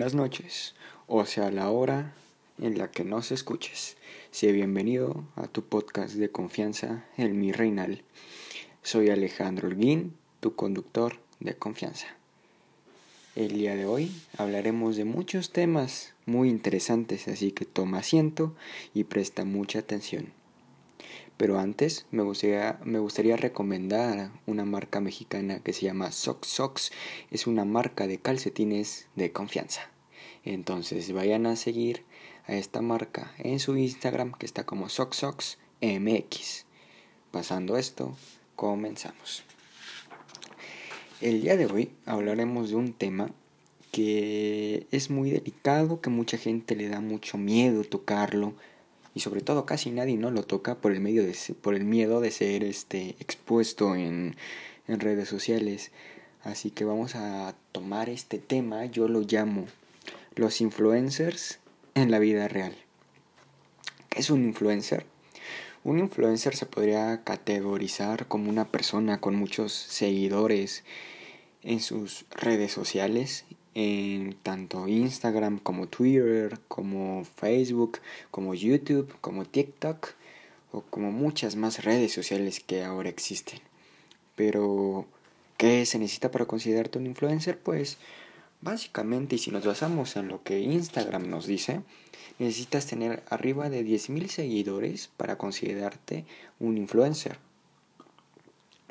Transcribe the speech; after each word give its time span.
buenas 0.00 0.14
noches, 0.14 0.74
o 1.08 1.26
sea, 1.26 1.50
la 1.50 1.68
hora 1.68 2.14
en 2.58 2.78
la 2.78 2.90
que 2.90 3.04
nos 3.04 3.32
escuches. 3.32 3.98
Sea 4.30 4.50
bienvenido 4.50 5.26
a 5.36 5.46
tu 5.46 5.62
podcast 5.62 6.14
de 6.14 6.30
confianza, 6.30 7.04
El 7.18 7.34
Mi 7.34 7.52
Reinal. 7.52 8.02
Soy 8.82 9.10
Alejandro 9.10 9.68
Holguín, 9.68 10.14
tu 10.40 10.54
conductor 10.54 11.18
de 11.40 11.54
confianza. 11.54 12.06
El 13.36 13.52
día 13.52 13.76
de 13.76 13.84
hoy 13.84 14.10
hablaremos 14.38 14.96
de 14.96 15.04
muchos 15.04 15.52
temas 15.52 16.14
muy 16.24 16.48
interesantes, 16.48 17.28
así 17.28 17.52
que 17.52 17.66
toma 17.66 17.98
asiento 17.98 18.54
y 18.94 19.04
presta 19.04 19.44
mucha 19.44 19.80
atención. 19.80 20.32
Pero 21.40 21.58
antes 21.58 22.04
me 22.10 22.22
gustaría, 22.22 22.78
me 22.84 22.98
gustaría 22.98 23.34
recomendar 23.34 24.30
una 24.44 24.66
marca 24.66 25.00
mexicana 25.00 25.60
que 25.60 25.72
se 25.72 25.86
llama 25.86 26.12
Sox 26.12 26.46
Sox. 26.46 26.92
Es 27.30 27.46
una 27.46 27.64
marca 27.64 28.06
de 28.06 28.18
calcetines 28.18 29.08
de 29.16 29.32
confianza. 29.32 29.90
Entonces 30.44 31.10
vayan 31.12 31.46
a 31.46 31.56
seguir 31.56 32.04
a 32.46 32.56
esta 32.56 32.82
marca 32.82 33.32
en 33.38 33.58
su 33.58 33.74
Instagram 33.78 34.32
que 34.32 34.44
está 34.44 34.66
como 34.66 34.90
Sox 34.90 35.16
Sox 35.16 35.58
MX. 35.80 36.66
Pasando 37.30 37.78
esto, 37.78 38.14
comenzamos. 38.54 39.42
El 41.22 41.40
día 41.40 41.56
de 41.56 41.64
hoy 41.64 41.90
hablaremos 42.04 42.68
de 42.68 42.76
un 42.76 42.92
tema 42.92 43.30
que 43.92 44.86
es 44.90 45.08
muy 45.08 45.30
delicado, 45.30 46.02
que 46.02 46.10
mucha 46.10 46.36
gente 46.36 46.76
le 46.76 46.90
da 46.90 47.00
mucho 47.00 47.38
miedo 47.38 47.82
tocarlo, 47.84 48.52
y 49.14 49.20
sobre 49.20 49.40
todo 49.40 49.66
casi 49.66 49.90
nadie 49.90 50.16
no 50.16 50.30
lo 50.30 50.42
toca 50.42 50.76
por 50.76 50.92
el 50.92 51.00
medio 51.00 51.22
de 51.22 51.36
por 51.60 51.74
el 51.74 51.84
miedo 51.84 52.20
de 52.20 52.30
ser 52.30 52.64
este 52.64 53.16
expuesto 53.18 53.96
en, 53.96 54.36
en 54.86 55.00
redes 55.00 55.28
sociales. 55.28 55.90
Así 56.42 56.70
que 56.70 56.84
vamos 56.84 57.14
a 57.16 57.54
tomar 57.72 58.08
este 58.08 58.38
tema 58.38 58.86
yo 58.86 59.08
lo 59.08 59.20
llamo 59.20 59.66
los 60.36 60.60
influencers 60.60 61.58
en 61.94 62.10
la 62.10 62.18
vida 62.18 62.48
real. 62.48 62.74
¿qué 64.08 64.20
es 64.20 64.30
un 64.30 64.44
influencer? 64.44 65.06
un 65.82 65.98
influencer 65.98 66.54
se 66.56 66.66
podría 66.66 67.24
categorizar 67.24 68.26
como 68.26 68.50
una 68.50 68.68
persona 68.68 69.20
con 69.20 69.34
muchos 69.34 69.72
seguidores 69.72 70.84
en 71.62 71.80
sus 71.80 72.26
redes 72.30 72.72
sociales 72.72 73.44
en 73.74 74.34
tanto 74.42 74.88
Instagram 74.88 75.58
como 75.58 75.86
Twitter, 75.88 76.58
como 76.68 77.24
Facebook, 77.24 77.98
como 78.30 78.54
YouTube, 78.54 79.14
como 79.20 79.44
TikTok 79.44 80.14
o 80.72 80.82
como 80.82 81.12
muchas 81.12 81.56
más 81.56 81.84
redes 81.84 82.12
sociales 82.12 82.60
que 82.60 82.84
ahora 82.84 83.08
existen. 83.08 83.60
Pero, 84.36 85.06
¿qué 85.56 85.84
se 85.86 85.98
necesita 85.98 86.30
para 86.30 86.46
considerarte 86.46 86.98
un 86.98 87.06
influencer? 87.06 87.58
Pues 87.58 87.98
básicamente, 88.60 89.36
y 89.36 89.38
si 89.38 89.50
nos 89.50 89.66
basamos 89.66 90.16
en 90.16 90.28
lo 90.28 90.42
que 90.42 90.60
Instagram 90.60 91.28
nos 91.28 91.46
dice, 91.46 91.80
necesitas 92.38 92.86
tener 92.86 93.22
arriba 93.28 93.68
de 93.68 93.84
10.000 93.84 94.28
seguidores 94.28 95.10
para 95.16 95.36
considerarte 95.38 96.24
un 96.58 96.78
influencer. 96.78 97.38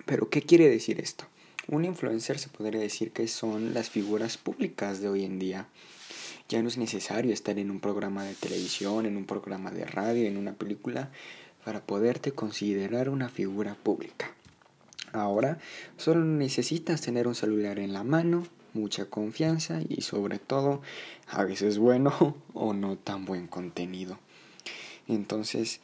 Pero, 0.06 0.30
¿qué 0.30 0.42
quiere 0.42 0.70
decir 0.70 1.00
esto? 1.00 1.26
Un 1.72 1.86
influencer 1.86 2.40
se 2.40 2.50
podría 2.50 2.82
decir 2.82 3.12
que 3.12 3.28
son 3.28 3.76
las 3.76 3.92
figuras 3.92 4.38
públicas 4.38 5.02
de 5.02 5.08
hoy 5.08 5.24
en 5.24 5.38
día. 5.38 5.68
Ya 6.48 6.64
no 6.64 6.68
es 6.68 6.80
necesario 6.80 7.32
estar 7.32 7.60
en 7.60 7.70
un 7.70 7.80
programa 7.80 8.24
de 8.24 8.34
televisión, 8.34 9.06
en 9.06 9.18
un 9.18 9.26
programa 9.26 9.70
de 9.70 9.86
radio, 9.86 10.28
en 10.28 10.38
una 10.38 10.54
película, 10.54 11.12
para 11.64 11.86
poderte 11.86 12.32
considerar 12.32 13.08
una 13.08 13.30
figura 13.30 13.76
pública. 13.76 14.34
Ahora 15.14 15.60
solo 15.98 16.26
necesitas 16.26 17.02
tener 17.02 17.28
un 17.28 17.36
celular 17.36 17.78
en 17.78 17.94
la 17.94 18.04
mano, 18.04 18.48
mucha 18.74 19.06
confianza 19.06 19.80
y 19.88 20.02
sobre 20.02 20.40
todo 20.40 20.82
a 21.28 21.44
veces 21.44 21.78
bueno 21.78 22.36
o 22.56 22.74
no 22.74 22.98
tan 22.98 23.26
buen 23.26 23.46
contenido. 23.46 24.18
Entonces, 25.08 25.82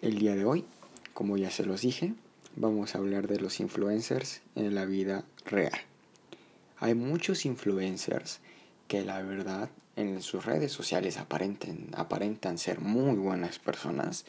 el 0.00 0.18
día 0.18 0.34
de 0.34 0.46
hoy, 0.46 0.64
como 1.12 1.36
ya 1.36 1.50
se 1.50 1.66
los 1.66 1.82
dije, 1.82 2.14
vamos 2.60 2.94
a 2.94 2.98
hablar 2.98 3.28
de 3.28 3.38
los 3.38 3.60
influencers 3.60 4.42
en 4.56 4.74
la 4.74 4.84
vida 4.84 5.24
real. 5.46 5.78
Hay 6.78 6.94
muchos 6.94 7.46
influencers 7.46 8.40
que 8.88 9.04
la 9.04 9.22
verdad 9.22 9.70
en 9.96 10.22
sus 10.22 10.44
redes 10.44 10.72
sociales 10.72 11.18
aparentan, 11.18 11.88
aparentan 11.94 12.58
ser 12.58 12.80
muy 12.80 13.16
buenas 13.16 13.58
personas 13.58 14.26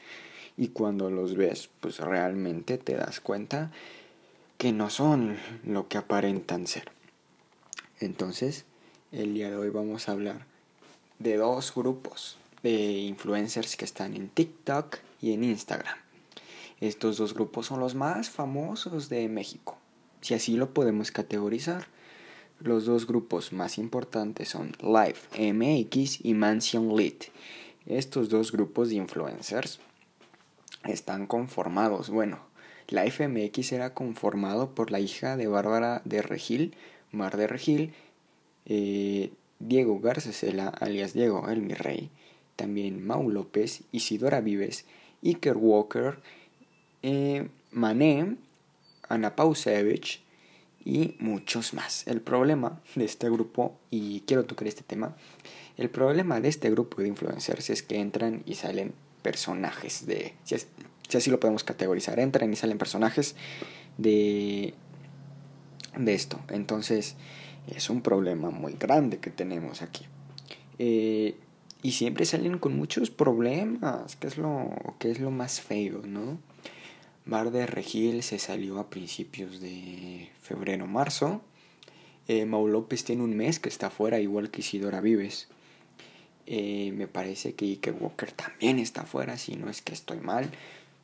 y 0.57 0.69
cuando 0.69 1.09
los 1.09 1.35
ves 1.35 1.69
pues 1.79 2.00
realmente 2.00 2.78
te 2.78 2.95
das 2.95 3.19
cuenta 3.19 3.72
que 4.57 4.72
no 4.73 4.89
son 4.89 5.38
lo 5.63 5.88
que 5.88 5.97
aparentan 5.97 6.68
ser. 6.68 6.91
Entonces, 8.00 8.66
el 9.12 9.34
día 9.34 9.50
de 9.50 9.56
hoy 9.56 9.69
vamos 9.69 10.07
a 10.07 10.12
hablar 10.12 10.45
de 11.18 11.38
dos 11.38 11.73
grupos 11.73 12.38
de 12.62 12.91
influencers 13.00 13.75
que 13.75 13.85
están 13.85 14.16
en 14.16 14.29
TikTok 14.29 14.97
y 15.22 15.34
en 15.34 15.44
Instagram. 15.44 16.08
Estos 16.81 17.17
dos 17.17 17.34
grupos 17.34 17.67
son 17.67 17.79
los 17.79 17.95
más 17.95 18.29
famosos 18.29 19.09
de 19.09 19.28
México, 19.28 19.78
si 20.22 20.34
así 20.34 20.56
lo 20.56 20.73
podemos 20.73 21.12
categorizar. 21.12 21.88
Los 22.59 22.85
dos 22.85 23.07
grupos 23.07 23.53
más 23.53 23.78
importantes 23.78 24.50
son 24.50 24.73
Live 24.81 25.53
MX 25.53 26.25
y 26.25 26.34
Mansion 26.34 26.95
Lit. 26.95 27.25
Estos 27.85 28.29
dos 28.29 28.51
grupos 28.51 28.89
de 28.89 28.95
influencers 28.95 29.79
están 30.85 31.25
conformados. 31.25 32.09
Bueno, 32.09 32.39
Live 32.89 33.28
MX 33.28 33.72
era 33.73 33.94
conformado 33.94 34.73
por 34.73 34.91
la 34.91 35.00
hija 35.00 35.38
de 35.38 35.47
Bárbara 35.47 36.01
de 36.06 36.22
Regil, 36.22 36.75
Mar 37.12 37.38
de 37.38 37.47
Regil, 37.47 37.94
eh, 38.66 39.31
Diego 39.59 40.00
Garcesela, 40.00 40.69
alias 40.69 41.13
Diego 41.13 41.50
el 41.50 41.62
mi 41.62 41.73
rey, 41.73 42.09
también 42.56 43.06
Mau 43.06 43.29
López, 43.29 43.84
Isidora 43.91 44.41
Vives, 44.41 44.85
Iker 45.23 45.57
Walker, 45.57 46.19
eh, 47.03 47.47
Mané, 47.71 48.35
Ana 49.07 49.35
Pausevich 49.35 50.21
y 50.85 51.15
muchos 51.19 51.73
más. 51.73 52.07
El 52.07 52.21
problema 52.21 52.81
de 52.95 53.05
este 53.05 53.29
grupo, 53.29 53.77
y 53.91 54.21
quiero 54.21 54.45
tocar 54.45 54.67
este 54.67 54.83
tema, 54.83 55.15
el 55.77 55.89
problema 55.89 56.39
de 56.41 56.49
este 56.49 56.69
grupo 56.69 57.01
de 57.01 57.07
influencers 57.07 57.69
es 57.69 57.83
que 57.83 57.99
entran 57.99 58.43
y 58.45 58.55
salen 58.55 58.93
personajes 59.21 60.05
de... 60.05 60.33
Si, 60.43 60.55
así 61.17 61.31
lo 61.31 61.39
podemos 61.39 61.63
categorizar, 61.63 62.19
entran 62.19 62.51
y 62.51 62.55
salen 62.55 62.77
personajes 62.77 63.35
de... 63.97 64.73
de 65.97 66.13
esto. 66.13 66.39
Entonces 66.50 67.15
es 67.68 67.89
un 67.89 68.01
problema 68.01 68.50
muy 68.50 68.74
grande 68.74 69.19
que 69.19 69.29
tenemos 69.29 69.81
aquí. 69.81 70.06
Eh, 70.79 71.35
y 71.81 71.94
siempre 71.94 72.25
salen 72.25 72.57
con 72.57 72.75
muchos 72.75 73.09
problemas, 73.09 74.15
que 74.18 74.27
es 74.27 74.38
lo, 74.38 74.69
que 75.00 75.12
es 75.12 75.19
lo 75.19 75.31
más 75.31 75.62
feo, 75.62 76.01
¿no? 76.06 76.39
Mar 77.29 77.51
de 77.51 77.67
Regil 77.67 78.23
se 78.23 78.39
salió 78.39 78.79
a 78.79 78.89
principios 78.89 79.61
de 79.61 80.29
febrero-marzo. 80.41 81.43
Eh, 82.27 82.47
Mau 82.47 82.67
López 82.67 83.03
tiene 83.03 83.21
un 83.21 83.37
mes 83.37 83.59
que 83.59 83.69
está 83.69 83.91
fuera, 83.91 84.19
igual 84.19 84.49
que 84.49 84.61
Isidora 84.61 84.99
Vives. 84.99 85.47
Eh, 86.47 86.91
me 86.95 87.07
parece 87.07 87.53
que 87.53 87.65
Ike 87.65 87.91
Walker 87.91 88.31
también 88.31 88.79
está 88.79 89.03
fuera, 89.03 89.37
si 89.37 89.55
no 89.55 89.69
es 89.69 89.83
que 89.83 89.93
estoy 89.93 90.17
mal. 90.17 90.49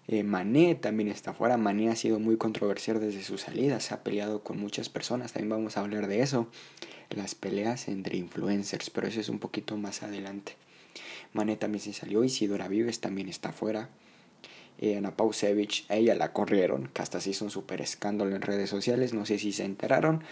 Eh, 0.07 0.23
Mané 0.23 0.73
también 0.73 1.09
está 1.09 1.35
fuera. 1.35 1.57
Mané 1.57 1.91
ha 1.91 1.95
sido 1.95 2.19
muy 2.19 2.37
controversial 2.37 2.99
desde 2.99 3.21
su 3.21 3.37
salida. 3.37 3.79
Se 3.79 3.93
ha 3.93 4.01
peleado 4.01 4.41
con 4.41 4.59
muchas 4.59 4.89
personas. 4.89 5.31
También 5.31 5.49
vamos 5.51 5.77
a 5.77 5.81
hablar 5.81 6.07
de 6.07 6.21
eso. 6.21 6.47
Las 7.11 7.35
peleas 7.35 7.87
entre 7.87 8.17
influencers. 8.17 8.89
Pero 8.89 9.05
eso 9.05 9.19
es 9.19 9.29
un 9.29 9.37
poquito 9.37 9.77
más 9.77 10.01
adelante. 10.01 10.53
Mané 11.33 11.55
también 11.55 11.83
se 11.83 11.93
salió. 11.93 12.23
Isidora 12.23 12.67
Vives 12.67 12.99
también 12.99 13.29
está 13.29 13.51
fuera 13.51 13.91
eh, 14.79 14.97
Ana 14.97 15.15
Pausevich, 15.15 15.85
ella 15.89 16.15
la 16.15 16.33
corrieron, 16.33 16.89
que 16.93 17.01
hasta 17.01 17.21
se 17.21 17.31
hizo 17.31 17.45
un 17.45 17.51
super 17.51 17.81
escándalo 17.81 18.35
en 18.35 18.41
redes 18.41 18.69
sociales, 18.69 19.13
no 19.13 19.25
sé 19.25 19.39
si 19.39 19.51
se 19.51 19.63
enteraron, 19.63 20.23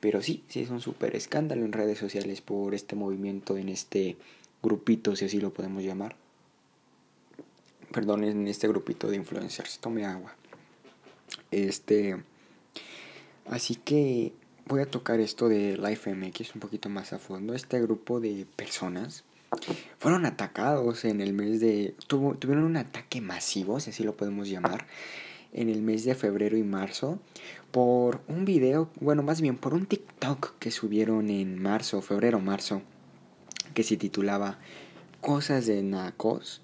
pero 0.00 0.22
sí, 0.22 0.42
se 0.48 0.60
hizo 0.60 0.72
un 0.72 0.80
super 0.80 1.14
escándalo 1.14 1.64
en 1.64 1.72
redes 1.72 1.98
sociales 1.98 2.40
por 2.40 2.74
este 2.74 2.96
movimiento, 2.96 3.56
en 3.56 3.68
este 3.68 4.16
grupito, 4.62 5.14
si 5.14 5.26
así 5.26 5.40
lo 5.40 5.52
podemos 5.52 5.82
llamar. 5.82 6.16
Perdón, 7.92 8.24
en 8.24 8.48
este 8.48 8.68
grupito 8.68 9.08
de 9.08 9.16
influencers, 9.16 9.78
tome 9.78 10.04
agua. 10.04 10.34
Este, 11.50 12.16
así 13.46 13.76
que 13.76 14.32
voy 14.66 14.80
a 14.80 14.86
tocar 14.86 15.20
esto 15.20 15.48
de 15.48 15.76
Life 15.76 16.12
MX 16.14 16.54
un 16.54 16.60
poquito 16.60 16.88
más 16.88 17.12
a 17.12 17.18
fondo. 17.18 17.54
Este 17.54 17.80
grupo 17.80 18.18
de 18.18 18.46
personas 18.56 19.24
fueron 19.98 20.26
atacados 20.26 21.04
en 21.04 21.20
el 21.20 21.32
mes 21.32 21.60
de... 21.60 21.94
tuvieron 22.06 22.64
un 22.64 22.76
ataque 22.76 23.20
masivo, 23.20 23.80
si 23.80 23.90
así 23.90 24.02
lo 24.02 24.16
podemos 24.16 24.48
llamar, 24.48 24.86
en 25.52 25.68
el 25.68 25.82
mes 25.82 26.04
de 26.04 26.14
febrero 26.14 26.56
y 26.56 26.62
marzo 26.62 27.20
por 27.70 28.20
un 28.28 28.44
video, 28.44 28.90
bueno, 29.00 29.22
más 29.22 29.40
bien 29.40 29.56
por 29.56 29.74
un 29.74 29.86
TikTok 29.86 30.58
que 30.58 30.70
subieron 30.70 31.30
en 31.30 31.60
marzo, 31.60 32.02
febrero, 32.02 32.38
marzo, 32.38 32.82
que 33.74 33.82
se 33.82 33.96
titulaba 33.96 34.58
Cosas 35.20 35.66
de 35.66 35.82
Nacos, 35.82 36.62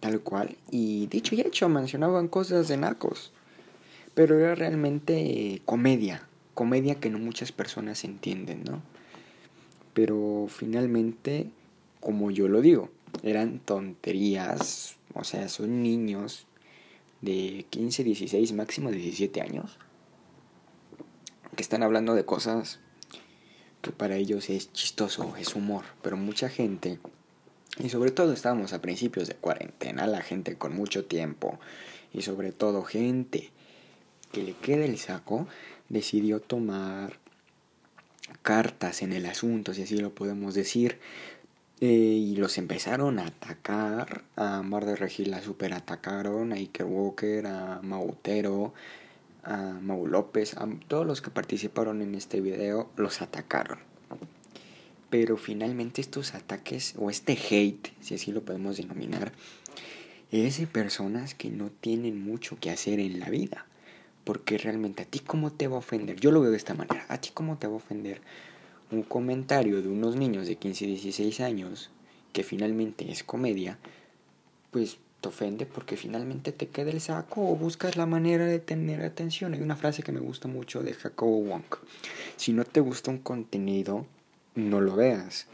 tal 0.00 0.20
cual, 0.20 0.56
y 0.70 1.06
dicho 1.06 1.34
y 1.34 1.40
hecho 1.40 1.68
mencionaban 1.68 2.28
cosas 2.28 2.68
de 2.68 2.76
Nacos, 2.76 3.32
pero 4.14 4.38
era 4.38 4.54
realmente 4.54 5.60
comedia, 5.64 6.26
comedia 6.54 6.94
que 6.96 7.10
no 7.10 7.18
muchas 7.18 7.52
personas 7.52 8.04
entienden, 8.04 8.64
¿no? 8.64 8.82
Pero 9.92 10.46
finalmente, 10.48 11.50
como 12.04 12.30
yo 12.30 12.48
lo 12.48 12.60
digo, 12.60 12.90
eran 13.22 13.58
tonterías, 13.60 14.96
o 15.14 15.24
sea, 15.24 15.48
son 15.48 15.82
niños 15.82 16.46
de 17.22 17.64
15, 17.70 18.04
16, 18.04 18.52
máximo 18.52 18.90
17 18.90 19.40
años, 19.40 19.78
que 21.56 21.62
están 21.62 21.82
hablando 21.82 22.14
de 22.14 22.26
cosas 22.26 22.80
que 23.80 23.90
para 23.90 24.16
ellos 24.16 24.50
es 24.50 24.70
chistoso, 24.72 25.34
es 25.38 25.54
humor, 25.56 25.84
pero 26.02 26.18
mucha 26.18 26.50
gente, 26.50 26.98
y 27.82 27.88
sobre 27.88 28.10
todo 28.10 28.34
estábamos 28.34 28.74
a 28.74 28.82
principios 28.82 29.26
de 29.26 29.36
cuarentena, 29.36 30.06
la 30.06 30.20
gente 30.20 30.58
con 30.58 30.76
mucho 30.76 31.06
tiempo, 31.06 31.58
y 32.12 32.20
sobre 32.20 32.52
todo 32.52 32.82
gente 32.82 33.50
que 34.30 34.42
le 34.42 34.52
queda 34.52 34.84
el 34.84 34.98
saco, 34.98 35.48
decidió 35.88 36.40
tomar 36.40 37.18
cartas 38.42 39.02
en 39.02 39.12
el 39.12 39.26
asunto, 39.26 39.74
si 39.74 39.82
así 39.82 39.96
lo 39.96 40.14
podemos 40.14 40.54
decir, 40.54 40.98
eh, 41.80 41.86
y 41.86 42.36
los 42.36 42.58
empezaron 42.58 43.18
a 43.18 43.26
atacar. 43.26 44.24
A 44.36 44.62
Mar 44.62 44.84
de 44.84 44.96
Regil 44.96 45.30
la 45.30 45.42
super 45.42 45.72
atacaron, 45.72 46.52
a 46.52 46.56
Iker 46.56 46.86
Walker, 46.86 47.46
a 47.46 47.80
Mautero, 47.82 48.72
a 49.42 49.56
Mau 49.56 50.06
López, 50.06 50.56
a 50.56 50.68
todos 50.88 51.06
los 51.06 51.20
que 51.20 51.30
participaron 51.30 52.02
en 52.02 52.14
este 52.14 52.40
video 52.40 52.90
los 52.96 53.22
atacaron. 53.22 53.78
Pero 55.10 55.36
finalmente 55.36 56.00
estos 56.00 56.34
ataques, 56.34 56.94
o 56.98 57.10
este 57.10 57.32
hate, 57.32 57.92
si 58.00 58.14
así 58.14 58.32
lo 58.32 58.44
podemos 58.44 58.76
denominar, 58.76 59.32
es 60.32 60.58
de 60.58 60.66
personas 60.66 61.34
que 61.34 61.50
no 61.50 61.70
tienen 61.70 62.24
mucho 62.24 62.58
que 62.58 62.70
hacer 62.70 62.98
en 62.98 63.20
la 63.20 63.30
vida. 63.30 63.66
Porque 64.24 64.58
realmente 64.58 65.02
a 65.02 65.06
ti 65.06 65.20
cómo 65.20 65.52
te 65.52 65.68
va 65.68 65.76
a 65.76 65.80
ofender, 65.80 66.18
yo 66.18 66.30
lo 66.30 66.40
veo 66.40 66.50
de 66.50 66.56
esta 66.56 66.74
manera, 66.74 67.04
a 67.08 67.18
ti 67.18 67.30
cómo 67.34 67.58
te 67.58 67.66
va 67.66 67.74
a 67.74 67.76
ofender 67.76 68.22
un 68.90 69.02
comentario 69.02 69.82
de 69.82 69.88
unos 69.88 70.16
niños 70.16 70.46
de 70.46 70.56
15 70.56 70.84
y 70.84 70.88
16 70.88 71.40
años, 71.40 71.90
que 72.32 72.42
finalmente 72.42 73.10
es 73.10 73.24
comedia, 73.24 73.78
pues 74.70 74.98
te 75.20 75.28
ofende 75.28 75.66
porque 75.66 75.96
finalmente 75.96 76.52
te 76.52 76.68
queda 76.68 76.90
el 76.90 77.00
saco 77.00 77.48
o 77.48 77.56
buscas 77.56 77.96
la 77.96 78.06
manera 78.06 78.44
de 78.44 78.58
tener 78.58 79.02
atención. 79.02 79.54
Hay 79.54 79.62
una 79.62 79.76
frase 79.76 80.02
que 80.02 80.12
me 80.12 80.20
gusta 80.20 80.48
mucho 80.48 80.82
de 80.82 80.92
Jacobo 80.92 81.40
Wong. 81.40 81.64
Si 82.36 82.52
no 82.52 82.64
te 82.64 82.80
gusta 82.80 83.10
un 83.10 83.18
contenido, 83.18 84.04
no 84.54 84.80
lo 84.80 84.96
veas. 84.96 85.46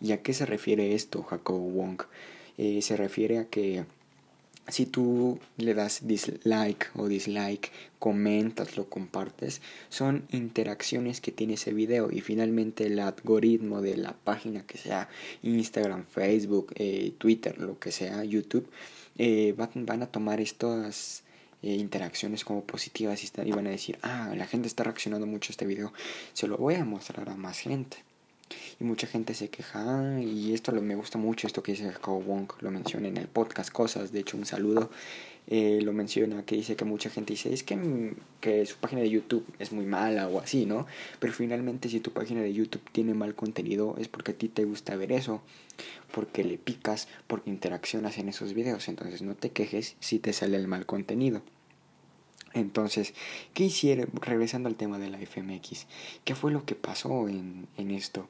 ¿Y 0.00 0.12
a 0.12 0.22
qué 0.22 0.34
se 0.34 0.46
refiere 0.46 0.94
esto, 0.94 1.22
Jacobo 1.22 1.70
Wong? 1.70 2.02
Eh, 2.58 2.82
se 2.82 2.96
refiere 2.96 3.38
a 3.38 3.44
que 3.44 3.84
si 4.68 4.86
tú 4.86 5.40
le 5.56 5.74
das 5.74 6.06
dislike 6.06 6.90
o 6.94 7.08
dislike, 7.08 7.70
comentas, 7.98 8.76
lo 8.76 8.88
compartes, 8.88 9.60
son 9.88 10.24
interacciones 10.30 11.20
que 11.20 11.32
tiene 11.32 11.54
ese 11.54 11.72
video 11.72 12.10
y 12.10 12.20
finalmente 12.20 12.86
el 12.86 12.98
algoritmo 13.00 13.82
de 13.82 13.96
la 13.96 14.12
página 14.12 14.64
que 14.66 14.78
sea 14.78 15.08
Instagram, 15.42 16.06
Facebook, 16.06 16.72
eh, 16.76 17.12
Twitter, 17.18 17.58
lo 17.58 17.78
que 17.78 17.92
sea, 17.92 18.24
YouTube, 18.24 18.68
eh, 19.18 19.54
van, 19.56 20.02
a 20.02 20.06
tomar 20.06 20.40
estas 20.40 21.24
eh, 21.62 21.74
interacciones 21.74 22.44
como 22.44 22.64
positivas 22.64 23.22
y, 23.24 23.30
y 23.44 23.52
van 23.52 23.66
a 23.66 23.70
decir, 23.70 23.98
ah, 24.02 24.32
la 24.36 24.46
gente 24.46 24.68
está 24.68 24.84
reaccionando 24.84 25.26
mucho 25.26 25.50
a 25.50 25.52
este 25.52 25.66
video, 25.66 25.92
se 26.32 26.46
lo 26.46 26.56
voy 26.56 26.76
a 26.76 26.84
mostrar 26.84 27.28
a 27.28 27.36
más 27.36 27.58
gente. 27.58 27.98
Y 28.80 28.84
mucha 28.84 29.06
gente 29.06 29.34
se 29.34 29.48
queja, 29.48 30.20
y 30.20 30.54
esto 30.54 30.72
me 30.72 30.94
gusta 30.94 31.18
mucho, 31.18 31.46
esto 31.46 31.62
que 31.62 31.72
dice 31.72 31.90
Jacob 31.90 32.22
Wong, 32.24 32.50
lo 32.60 32.70
menciona 32.70 33.08
en 33.08 33.16
el 33.16 33.28
podcast 33.28 33.70
Cosas, 33.70 34.12
de 34.12 34.20
hecho 34.20 34.36
un 34.36 34.46
saludo, 34.46 34.90
eh, 35.48 35.80
lo 35.82 35.92
menciona, 35.92 36.44
que 36.44 36.54
dice 36.56 36.76
que 36.76 36.84
mucha 36.84 37.10
gente 37.10 37.32
dice, 37.32 37.52
es 37.52 37.62
que, 37.62 38.14
que 38.40 38.64
su 38.64 38.76
página 38.76 39.02
de 39.02 39.10
YouTube 39.10 39.44
es 39.58 39.72
muy 39.72 39.84
mala 39.84 40.28
o 40.28 40.40
así, 40.40 40.66
¿no? 40.66 40.86
Pero 41.18 41.32
finalmente 41.32 41.88
si 41.88 42.00
tu 42.00 42.12
página 42.12 42.42
de 42.42 42.52
YouTube 42.52 42.82
tiene 42.92 43.14
mal 43.14 43.34
contenido 43.34 43.96
es 43.98 44.08
porque 44.08 44.32
a 44.32 44.34
ti 44.34 44.48
te 44.48 44.64
gusta 44.64 44.94
ver 44.96 45.12
eso, 45.12 45.42
porque 46.12 46.44
le 46.44 46.58
picas, 46.58 47.08
porque 47.26 47.50
interaccionas 47.50 48.18
en 48.18 48.28
esos 48.28 48.54
videos, 48.54 48.88
entonces 48.88 49.22
no 49.22 49.34
te 49.34 49.50
quejes 49.50 49.96
si 50.00 50.18
te 50.18 50.32
sale 50.32 50.56
el 50.56 50.68
mal 50.68 50.86
contenido. 50.86 51.42
Entonces, 52.54 53.14
¿qué 53.54 53.64
hicieron? 53.64 54.10
Regresando 54.20 54.68
al 54.68 54.76
tema 54.76 54.98
de 54.98 55.10
la 55.10 55.18
FMX, 55.18 55.86
¿qué 56.24 56.34
fue 56.34 56.52
lo 56.52 56.64
que 56.64 56.74
pasó 56.74 57.28
en, 57.28 57.66
en 57.76 57.90
esto? 57.90 58.28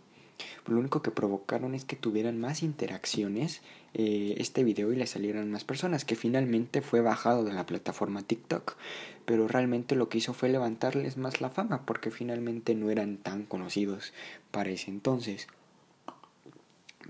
Lo 0.67 0.79
único 0.79 1.03
que 1.03 1.11
provocaron 1.11 1.75
es 1.75 1.85
que 1.85 1.97
tuvieran 1.97 2.41
más 2.41 2.63
interacciones 2.63 3.63
eh, 3.95 4.35
este 4.39 4.65
video 4.65 4.93
y 4.93 4.97
le 4.97 5.07
salieran 5.07 5.51
más 5.51 5.65
personas, 5.65 6.05
que 6.05 6.17
finalmente 6.17 6.83
fue 6.83 7.01
bajado 7.01 7.45
de 7.45 7.53
la 7.53 7.67
plataforma 7.67 8.23
TikTok. 8.23 8.77
Pero 9.25 9.49
realmente 9.49 9.97
lo 9.97 10.09
que 10.09 10.19
hizo 10.19 10.35
fue 10.35 10.49
levantarles 10.49 11.17
más 11.17 11.41
la 11.41 11.51
fama, 11.51 11.85
porque 11.85 12.11
finalmente 12.11 12.75
no 12.75 12.91
eran 12.91 13.19
tan 13.19 13.45
conocidos 13.45 14.13
para 14.51 14.71
ese 14.71 14.91
entonces. 14.91 15.47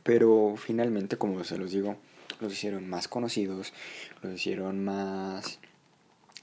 Pero 0.02 0.55
finalmente, 0.56 1.17
como 1.17 1.44
se 1.44 1.58
los 1.58 1.70
digo, 1.70 1.96
los 2.40 2.52
hicieron 2.52 2.88
más 2.88 3.08
conocidos, 3.08 3.73
los 4.23 4.34
hicieron 4.34 4.84
más 4.84 5.61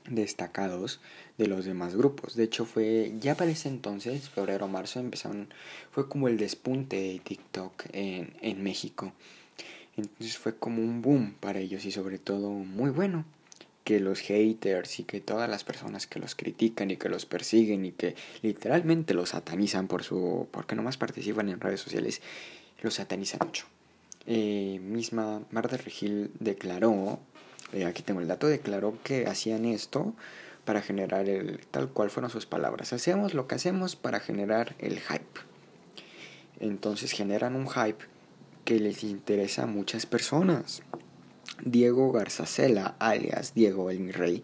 destacados 0.10 1.00
de 1.38 1.48
los 1.48 1.66
demás 1.66 1.96
grupos. 1.96 2.36
De 2.36 2.44
hecho, 2.44 2.66
fue 2.66 3.14
ya 3.20 3.36
para 3.36 3.52
ese 3.52 3.70
entonces, 3.70 4.30
febrero 4.30 4.68
marzo, 4.68 5.00
empezaron, 5.00 5.48
fue 5.92 6.10
como 6.10 6.28
el 6.28 6.38
despunte 6.38 6.98
de 6.98 7.19
TikTok 7.19 7.86
en, 7.94 8.33
en 8.42 8.64
México. 8.64 9.14
Entonces 9.98 10.38
fue 10.38 10.56
como 10.56 10.81
un 10.81 11.02
boom 11.02 11.36
para 11.40 11.60
ellos 11.60 11.86
y 11.86 11.92
sobre 11.92 12.19
todo 12.19 12.50
muy 12.50 12.90
bueno. 12.90 13.26
Que 13.83 14.00
los 14.00 14.19
haters 14.19 15.00
y 15.00 15.04
que 15.04 15.19
todas 15.19 15.50
las 15.50 15.64
personas 15.64 16.06
que 16.06 16.19
los 16.19 16.36
critican 16.36 16.92
y 16.92 16.98
que 16.98 17.10
los 17.10 17.26
persiguen 17.26 17.86
y 17.86 17.92
que 17.92 18.16
literalmente 18.44 19.16
los 19.16 19.30
satanizan 19.30 19.88
por 19.88 20.04
su. 20.04 20.48
porque 20.52 20.76
nomás 20.76 20.98
participan 20.98 21.50
en 21.50 21.60
redes 21.60 21.80
sociales, 21.80 22.22
los 22.81 22.95
satanizan 22.95 23.40
mucho. 23.44 23.66
Eh, 24.28 24.80
misma 24.83 25.42
Marta 25.50 25.78
Regil 25.78 26.30
declaró 26.40 27.19
eh, 27.73 27.85
aquí 27.85 28.04
tengo 28.04 28.21
el 28.21 28.28
dato, 28.28 28.47
declaró 28.47 28.97
que 29.04 29.28
hacían 29.28 29.66
esto 29.66 30.14
para 30.66 30.81
generar 30.81 31.28
el 31.30 31.66
tal 31.71 31.90
cual 31.90 32.09
fueron 32.09 32.30
sus 32.30 32.45
palabras. 32.45 32.94
Hacemos 32.94 33.33
lo 33.33 33.47
que 33.47 33.56
hacemos 33.56 33.95
para 33.95 34.19
generar 34.19 34.76
el 34.80 34.99
hype. 34.99 35.40
Entonces 36.59 37.11
generan 37.11 37.56
un 37.56 37.68
hype 37.69 38.06
que 38.66 38.80
les 38.80 39.04
interesa 39.04 39.64
a 39.64 39.68
muchas 39.68 40.06
personas. 40.06 40.83
Diego 41.64 42.11
Garzacela, 42.11 42.95
alias 42.99 43.54
Diego 43.54 43.90
el 43.90 43.99
mi 43.99 44.11
rey, 44.11 44.44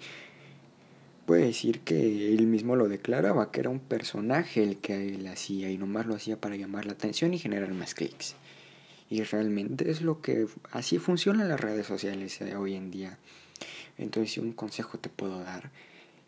puede 1.25 1.45
decir 1.45 1.81
que 1.81 2.33
él 2.33 2.47
mismo 2.47 2.75
lo 2.75 2.87
declaraba, 2.87 3.51
que 3.51 3.59
era 3.59 3.69
un 3.69 3.79
personaje 3.79 4.63
el 4.63 4.77
que 4.77 5.15
él 5.15 5.27
hacía 5.27 5.69
y 5.69 5.77
nomás 5.77 6.05
lo 6.05 6.15
hacía 6.15 6.39
para 6.39 6.55
llamar 6.55 6.85
la 6.85 6.93
atención 6.93 7.33
y 7.33 7.39
generar 7.39 7.73
más 7.73 7.93
clics. 7.93 8.35
Y 9.09 9.21
realmente 9.23 9.91
es 9.91 10.01
lo 10.01 10.21
que 10.21 10.47
así 10.71 10.97
funcionan 10.97 11.49
las 11.49 11.59
redes 11.59 11.85
sociales 11.85 12.39
de 12.39 12.55
hoy 12.55 12.75
en 12.75 12.91
día. 12.91 13.17
Entonces, 13.97 14.37
un 14.39 14.53
consejo 14.53 14.97
te 14.97 15.09
puedo 15.09 15.43
dar 15.43 15.71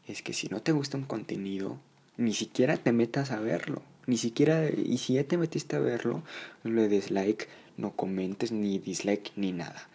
es 0.08 0.22
que 0.22 0.34
si 0.34 0.48
no 0.48 0.62
te 0.62 0.72
gusta 0.72 0.98
un 0.98 1.04
contenido, 1.04 1.80
ni 2.16 2.34
siquiera 2.34 2.78
te 2.78 2.94
metas 2.94 3.32
a 3.32 3.40
verlo. 3.40 3.82
Ni 4.06 4.18
siquiera, 4.18 4.70
y 4.70 4.98
si 5.00 5.14
ya 5.14 5.26
te 5.26 5.38
metiste 5.38 5.76
a 5.76 5.80
verlo, 5.80 6.24
no 6.64 6.72
le 6.72 6.88
des 6.88 7.12
like, 7.12 7.48
no 7.76 7.92
comentes, 7.92 8.54
ni 8.54 8.80
dislike, 8.80 9.34
ni 9.36 9.52
nada. 9.52 9.90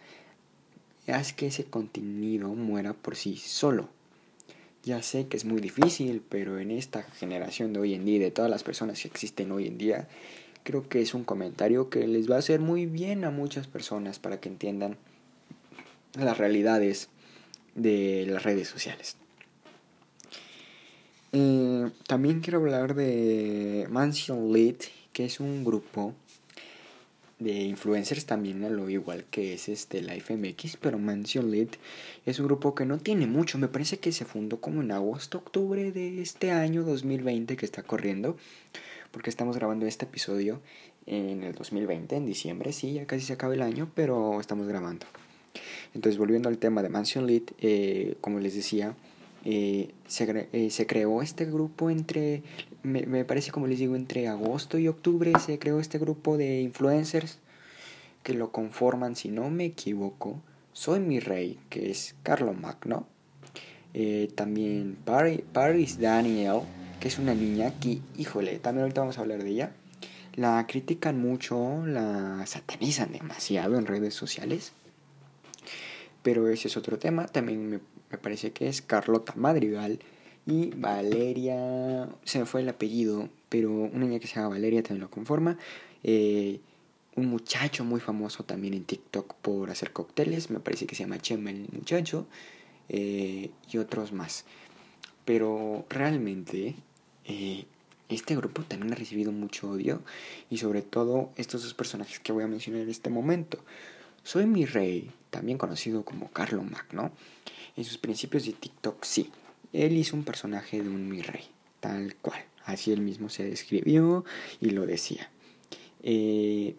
Haz 1.07 1.33
que 1.33 1.47
ese 1.47 1.65
contenido 1.65 2.49
muera 2.49 2.93
por 2.93 3.15
sí 3.15 3.37
solo. 3.37 3.89
Ya 4.83 5.01
sé 5.01 5.27
que 5.27 5.37
es 5.37 5.45
muy 5.45 5.61
difícil, 5.61 6.21
pero 6.29 6.59
en 6.59 6.69
esta 6.69 7.03
generación 7.03 7.73
de 7.73 7.79
hoy 7.79 7.93
en 7.95 8.05
día, 8.05 8.19
de 8.19 8.31
todas 8.31 8.51
las 8.51 8.63
personas 8.63 9.01
que 9.01 9.07
existen 9.07 9.51
hoy 9.51 9.65
en 9.65 9.77
día, 9.77 10.07
creo 10.63 10.87
que 10.87 11.01
es 11.01 11.13
un 11.13 11.23
comentario 11.23 11.89
que 11.89 12.07
les 12.07 12.29
va 12.29 12.35
a 12.35 12.39
hacer 12.39 12.59
muy 12.59 12.85
bien 12.85 13.25
a 13.25 13.31
muchas 13.31 13.67
personas 13.67 14.19
para 14.19 14.39
que 14.39 14.49
entiendan 14.49 14.97
las 16.17 16.37
realidades 16.37 17.09
de 17.75 18.25
las 18.27 18.43
redes 18.43 18.67
sociales. 18.67 19.17
Eh, 21.31 21.89
también 22.07 22.41
quiero 22.41 22.59
hablar 22.59 22.93
de 22.93 23.87
Mansion 23.89 24.53
Lead, 24.53 24.75
que 25.11 25.25
es 25.25 25.39
un 25.39 25.63
grupo 25.63 26.13
de 27.39 27.51
influencers 27.63 28.25
también 28.25 28.63
a 28.63 28.69
lo 28.69 28.89
igual 28.89 29.25
que 29.29 29.53
es 29.53 29.67
este 29.67 30.01
Life 30.01 30.35
MX, 30.37 30.77
pero 30.77 30.99
Mansion 30.99 31.51
Lead 31.51 31.69
es 32.25 32.39
un 32.39 32.45
grupo 32.45 32.75
que 32.75 32.85
no 32.85 32.99
tiene 32.99 33.27
mucho, 33.27 33.57
me 33.57 33.67
parece 33.67 33.97
que 33.97 34.11
se 34.11 34.25
fundó 34.25 34.61
como 34.61 34.81
en 34.81 34.91
agosto, 34.91 35.39
octubre 35.39 35.91
de 35.91 36.21
este 36.21 36.51
año 36.51 36.83
2020 36.83 37.57
que 37.57 37.65
está 37.65 37.83
corriendo 37.83 38.37
porque 39.13 39.29
estamos 39.29 39.55
grabando 39.55 39.85
este 39.85 40.05
episodio 40.05 40.59
en 41.05 41.43
el 41.43 41.53
2020, 41.53 42.15
en 42.15 42.25
diciembre, 42.25 42.73
sí, 42.73 42.93
ya 42.93 43.05
casi 43.05 43.21
se 43.21 43.33
acaba 43.33 43.53
el 43.53 43.61
año, 43.61 43.91
pero 43.93 44.41
estamos 44.41 44.67
grabando. 44.67 45.05
Entonces, 45.93 46.17
volviendo 46.17 46.49
al 46.49 46.57
tema 46.57 46.81
de 46.81 46.89
Mansion 46.89 47.27
Lead, 47.27 47.43
eh, 47.59 48.15
como 48.21 48.39
les 48.39 48.55
decía, 48.55 48.95
eh, 49.45 49.91
se, 50.07 50.47
eh, 50.51 50.71
se, 50.71 50.87
creó 50.87 51.21
este 51.21 51.45
grupo 51.45 51.91
entre, 51.91 52.41
me, 52.81 53.05
me, 53.05 53.23
parece 53.23 53.51
como 53.51 53.67
les 53.67 53.77
digo, 53.77 53.95
entre 53.95 54.27
agosto 54.27 54.79
y 54.79 54.87
octubre 54.87 55.31
se 55.45 55.59
creó 55.59 55.79
este 55.79 55.99
grupo 55.99 56.35
de 56.35 56.61
influencers 56.61 57.37
que 58.23 58.33
lo 58.33 58.51
conforman, 58.51 59.15
si 59.15 59.29
no 59.29 59.49
me 59.51 59.65
equivoco, 59.65 60.41
Soy 60.71 60.99
mi 60.99 61.19
rey, 61.19 61.59
que 61.69 61.91
es 61.91 62.15
Carlo 62.23 62.53
Magno, 62.53 63.05
también 64.33 64.97
Paris 65.05 65.99
Daniel, 65.99 66.61
que 67.03 67.09
es 67.09 67.19
una 67.19 67.35
niña 67.35 67.77
que, 67.81 67.99
híjole, 68.17 68.59
también 68.59 68.83
ahorita 68.83 69.01
vamos 69.01 69.17
a 69.17 69.21
hablar 69.21 69.43
de 69.43 69.49
ella. 69.49 69.73
La 70.35 70.65
critican 70.67 71.19
mucho, 71.19 71.85
la 71.85 72.45
satanizan 72.45 73.11
demasiado 73.11 73.77
en 73.77 73.85
redes 73.85 74.13
sociales. 74.13 74.71
Pero 76.21 76.47
ese 76.47 76.69
es 76.69 76.77
otro 76.77 76.97
tema. 76.99 77.25
También 77.25 77.69
me, 77.69 78.17
parece 78.19 78.53
que 78.53 78.69
es 78.69 78.81
Carlota 78.81 79.33
Madrigal 79.35 79.99
y 80.45 80.69
Valeria. 80.77 82.07
Se 82.23 82.39
me 82.39 82.45
fue 82.45 82.61
el 82.61 82.69
apellido, 82.69 83.27
pero 83.49 83.69
una 83.69 84.05
niña 84.05 84.19
que 84.19 84.27
se 84.27 84.35
llama 84.35 84.55
Valeria 84.55 84.81
también 84.81 85.01
lo 85.01 85.09
conforma. 85.09 85.57
Eh, 86.05 86.61
un 87.17 87.25
muchacho 87.25 87.83
muy 87.83 87.99
famoso 87.99 88.45
también 88.45 88.75
en 88.75 88.85
TikTok 88.85 89.33
por 89.41 89.71
hacer 89.71 89.91
cócteles, 89.91 90.49
me 90.49 90.61
parece 90.61 90.87
que 90.87 90.95
se 90.95 91.03
llama 91.03 91.19
Chema 91.19 91.49
el 91.49 91.67
muchacho, 91.73 92.27
eh, 92.87 93.51
y 93.69 93.77
otros 93.77 94.13
más. 94.13 94.45
Pero 95.25 95.85
realmente 95.89 96.75
eh, 97.25 97.65
este 98.09 98.35
grupo 98.35 98.63
también 98.63 98.93
ha 98.93 98.95
recibido 98.95 99.31
mucho 99.31 99.69
odio 99.71 100.01
y 100.49 100.57
sobre 100.57 100.81
todo 100.81 101.31
estos 101.35 101.63
dos 101.63 101.73
personajes 101.73 102.19
que 102.19 102.31
voy 102.31 102.43
a 102.43 102.47
mencionar 102.47 102.81
en 102.81 102.89
este 102.89 103.09
momento. 103.09 103.59
Soy 104.23 104.45
mi 104.45 104.65
rey, 104.65 105.11
también 105.29 105.57
conocido 105.57 106.03
como 106.05 106.31
Carlo 106.31 106.63
Magno. 106.63 107.11
En 107.75 107.83
sus 107.83 107.97
principios 107.97 108.45
de 108.45 108.53
TikTok, 108.53 109.03
sí, 109.03 109.31
él 109.73 109.97
hizo 109.97 110.15
un 110.15 110.23
personaje 110.23 110.81
de 110.81 110.89
un 110.89 111.09
mi 111.09 111.21
rey, 111.21 111.43
tal 111.79 112.15
cual. 112.15 112.39
Así 112.65 112.91
él 112.91 113.01
mismo 113.01 113.29
se 113.29 113.43
describió 113.43 114.23
y 114.61 114.69
lo 114.69 114.85
decía. 114.85 115.29
Eh, 116.03 116.75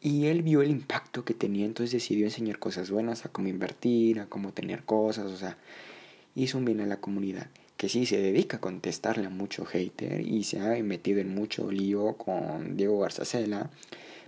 y 0.00 0.26
él 0.26 0.42
vio 0.42 0.60
el 0.60 0.70
impacto 0.70 1.24
que 1.24 1.32
tenía, 1.32 1.64
entonces 1.64 1.92
decidió 1.92 2.26
enseñar 2.26 2.58
cosas 2.58 2.90
buenas, 2.90 3.24
a 3.24 3.30
cómo 3.30 3.48
invertir, 3.48 4.20
a 4.20 4.26
cómo 4.26 4.52
tener 4.52 4.84
cosas, 4.84 5.32
o 5.32 5.36
sea, 5.36 5.56
hizo 6.34 6.58
un 6.58 6.66
bien 6.66 6.80
a 6.80 6.86
la 6.86 7.00
comunidad. 7.00 7.48
Que 7.84 7.90
sí, 7.90 8.06
se 8.06 8.18
dedica 8.18 8.56
a 8.56 8.60
contestarle 8.62 9.26
a 9.26 9.28
mucho 9.28 9.66
hater 9.66 10.22
y 10.22 10.44
se 10.44 10.58
ha 10.58 10.82
metido 10.82 11.20
en 11.20 11.34
mucho 11.34 11.70
lío 11.70 12.14
con 12.16 12.78
Diego 12.78 13.00
Garzacela. 13.00 13.68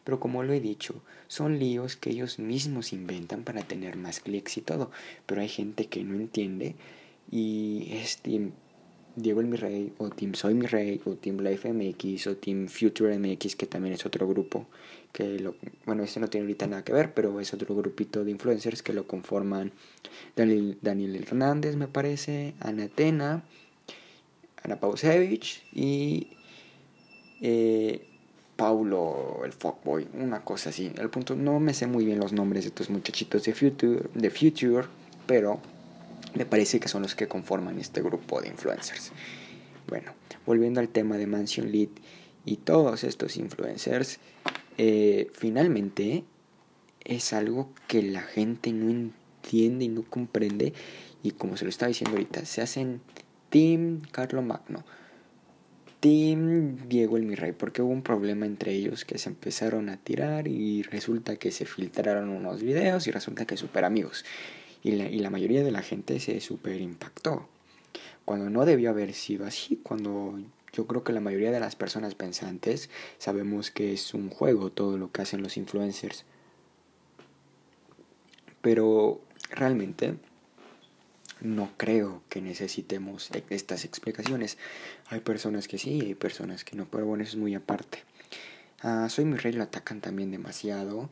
Pero 0.04 0.20
como 0.20 0.42
lo 0.42 0.52
he 0.52 0.60
dicho, 0.60 1.02
son 1.26 1.58
líos 1.58 1.96
que 1.96 2.10
ellos 2.10 2.38
mismos 2.38 2.92
inventan 2.92 3.44
para 3.44 3.62
tener 3.62 3.96
más 3.96 4.20
clics 4.20 4.58
y 4.58 4.60
todo. 4.60 4.90
Pero 5.24 5.40
hay 5.40 5.48
gente 5.48 5.86
que 5.86 6.04
no 6.04 6.16
entiende 6.16 6.74
y 7.30 7.88
es 7.92 8.18
Diego 9.16 9.40
el 9.40 9.46
Mi 9.46 9.56
Rey, 9.56 9.92
o 9.98 10.10
Team 10.10 10.34
Soy 10.34 10.54
Mi 10.54 10.66
Rey, 10.66 11.00
o 11.04 11.14
Team 11.14 11.38
Life 11.38 11.72
MX, 11.72 12.26
o 12.28 12.36
Team 12.36 12.68
Future 12.68 13.18
MX, 13.18 13.56
que 13.56 13.66
también 13.66 13.94
es 13.94 14.06
otro 14.06 14.28
grupo, 14.28 14.66
que 15.12 15.52
bueno, 15.84 16.04
este 16.04 16.20
no 16.20 16.28
tiene 16.28 16.44
ahorita 16.44 16.66
nada 16.66 16.84
que 16.84 16.92
ver, 16.92 17.14
pero 17.14 17.40
es 17.40 17.52
otro 17.54 17.74
grupito 17.74 18.24
de 18.24 18.30
influencers 18.30 18.82
que 18.82 18.92
lo 18.92 19.06
conforman 19.06 19.72
Daniel, 20.36 21.16
Hernández, 21.16 21.76
me 21.76 21.88
parece, 21.88 22.54
Ana 22.60 22.88
Tena, 22.88 23.42
Ana 24.62 24.78
Pausevich 24.78 25.64
y 25.72 26.28
eh, 27.40 28.06
Paulo 28.56 29.42
el 29.44 29.52
Fuckboy, 29.52 30.08
una 30.14 30.44
cosa 30.44 30.70
así. 30.70 30.92
El 30.98 31.10
punto, 31.10 31.34
no 31.34 31.58
me 31.60 31.74
sé 31.74 31.86
muy 31.86 32.04
bien 32.04 32.18
los 32.18 32.32
nombres 32.32 32.64
de 32.64 32.68
estos 32.68 32.90
muchachitos 32.90 33.44
de 33.44 33.54
Future, 33.54 34.08
de 34.14 34.30
Future 34.30 34.86
pero 35.26 35.60
me 36.34 36.46
parece 36.46 36.80
que 36.80 36.88
son 36.88 37.02
los 37.02 37.14
que 37.14 37.28
conforman 37.28 37.78
este 37.78 38.02
grupo 38.02 38.40
de 38.40 38.48
influencers. 38.48 39.12
Bueno, 39.88 40.12
volviendo 40.44 40.80
al 40.80 40.88
tema 40.88 41.16
de 41.16 41.26
Mansion 41.26 41.70
Lead 41.70 41.88
y 42.44 42.56
todos 42.56 43.04
estos 43.04 43.36
influencers, 43.36 44.18
eh, 44.78 45.30
finalmente 45.32 46.24
es 47.04 47.32
algo 47.32 47.72
que 47.86 48.02
la 48.02 48.22
gente 48.22 48.72
no 48.72 48.90
entiende 48.90 49.84
y 49.84 49.88
no 49.88 50.02
comprende 50.02 50.72
y 51.22 51.32
como 51.32 51.56
se 51.56 51.64
lo 51.64 51.70
estaba 51.70 51.88
diciendo 51.88 52.12
ahorita, 52.12 52.44
se 52.44 52.62
hacen 52.62 53.00
Team 53.48 54.02
Carlo 54.12 54.42
Magno, 54.42 54.84
Team 56.00 56.88
Diego 56.88 57.16
el 57.16 57.24
Mirrey, 57.24 57.52
porque 57.52 57.80
hubo 57.80 57.92
un 57.92 58.02
problema 58.02 58.44
entre 58.46 58.72
ellos 58.72 59.04
que 59.04 59.18
se 59.18 59.30
empezaron 59.30 59.88
a 59.88 59.96
tirar 59.96 60.46
y 60.46 60.82
resulta 60.82 61.36
que 61.36 61.50
se 61.50 61.64
filtraron 61.64 62.28
unos 62.28 62.62
videos 62.62 63.06
y 63.06 63.10
resulta 63.10 63.46
que 63.46 63.56
super 63.56 63.84
amigos 63.84 64.24
y 64.86 64.92
la, 64.92 65.08
y 65.08 65.18
la 65.18 65.30
mayoría 65.30 65.64
de 65.64 65.72
la 65.72 65.82
gente 65.82 66.20
se 66.20 66.40
super 66.40 66.80
impactó. 66.80 67.48
Cuando 68.24 68.50
no 68.50 68.64
debió 68.64 68.90
haber 68.90 69.14
sido 69.14 69.44
así, 69.44 69.80
cuando 69.82 70.38
yo 70.72 70.86
creo 70.86 71.02
que 71.02 71.12
la 71.12 71.20
mayoría 71.20 71.50
de 71.50 71.58
las 71.58 71.74
personas 71.74 72.14
pensantes 72.14 72.88
sabemos 73.18 73.72
que 73.72 73.92
es 73.92 74.14
un 74.14 74.30
juego 74.30 74.70
todo 74.70 74.96
lo 74.96 75.10
que 75.10 75.22
hacen 75.22 75.42
los 75.42 75.56
influencers. 75.56 76.24
Pero 78.62 79.20
realmente 79.50 80.14
no 81.40 81.72
creo 81.76 82.22
que 82.28 82.40
necesitemos 82.40 83.32
e, 83.32 83.42
estas 83.50 83.84
explicaciones. 83.84 84.56
Hay 85.08 85.18
personas 85.18 85.66
que 85.66 85.78
sí, 85.78 86.00
hay 86.00 86.14
personas 86.14 86.62
que 86.62 86.76
no, 86.76 86.86
pero 86.88 87.06
bueno, 87.06 87.24
eso 87.24 87.32
es 87.32 87.38
muy 87.38 87.56
aparte. 87.56 88.04
A 88.82 89.08
Soy 89.08 89.24
mi 89.24 89.36
rey 89.36 89.52
lo 89.52 89.64
atacan 89.64 90.00
también 90.00 90.30
demasiado, 90.30 91.10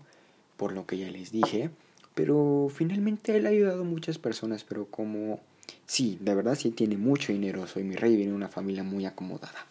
por 0.57 0.73
lo 0.73 0.87
que 0.87 0.97
ya 0.99 1.11
les 1.11 1.33
dije. 1.33 1.71
Pero 2.15 2.69
finalmente 2.73 3.37
él 3.37 3.47
ha 3.47 3.51
ayudado 3.51 3.83
a 3.83 3.85
muchas 3.85 4.19
personas, 4.19 4.65
pero 4.65 4.87
como... 4.87 5.41
Sí, 5.87 6.19
de 6.21 6.35
verdad 6.35 6.55
sí 6.55 6.71
tiene 6.71 6.97
mucho 6.97 7.33
dinero, 7.33 7.67
soy 7.67 7.85
mi 7.85 7.97
rey, 7.97 8.17
viene 8.17 8.31
de 8.31 8.37
una 8.37 8.49
familia 8.49 8.83
muy 8.83 9.07
acomodada. 9.07 9.67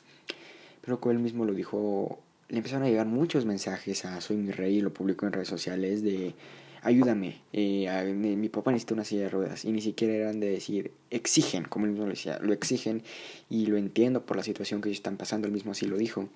Pero 0.81 0.99
como 0.99 1.11
él 1.11 1.19
mismo 1.19 1.45
lo 1.45 1.53
dijo, 1.53 2.19
le 2.49 2.57
empezaron 2.57 2.83
a 2.83 2.89
llegar 2.89 3.07
muchos 3.07 3.45
mensajes 3.45 4.05
a 4.05 4.19
Soy 4.21 4.37
mi 4.37 4.51
rey, 4.51 4.77
y 4.77 4.81
lo 4.81 4.93
publicó 4.93 5.25
en 5.25 5.33
redes 5.33 5.47
sociales 5.47 6.03
de 6.03 6.35
ayúdame, 6.83 7.37
eh, 7.53 8.13
mi 8.13 8.49
papá 8.49 8.71
necesita 8.71 8.93
una 8.93 9.05
silla 9.05 9.23
de 9.23 9.29
ruedas 9.29 9.63
y 9.63 9.71
ni 9.71 9.81
siquiera 9.81 10.13
eran 10.13 10.39
de 10.39 10.49
decir, 10.49 10.91
exigen, 11.09 11.63
como 11.63 11.85
él 11.85 11.91
mismo 11.91 12.05
lo 12.05 12.11
decía, 12.11 12.39
lo 12.39 12.51
exigen 12.51 13.03
y 13.49 13.67
lo 13.67 13.77
entiendo 13.77 14.25
por 14.25 14.35
la 14.35 14.43
situación 14.43 14.81
que 14.81 14.89
ellos 14.89 14.99
están 14.99 15.15
pasando, 15.17 15.47
él 15.47 15.53
mismo 15.53 15.71
así 15.71 15.85
lo 15.85 15.97
dijo. 15.97 16.27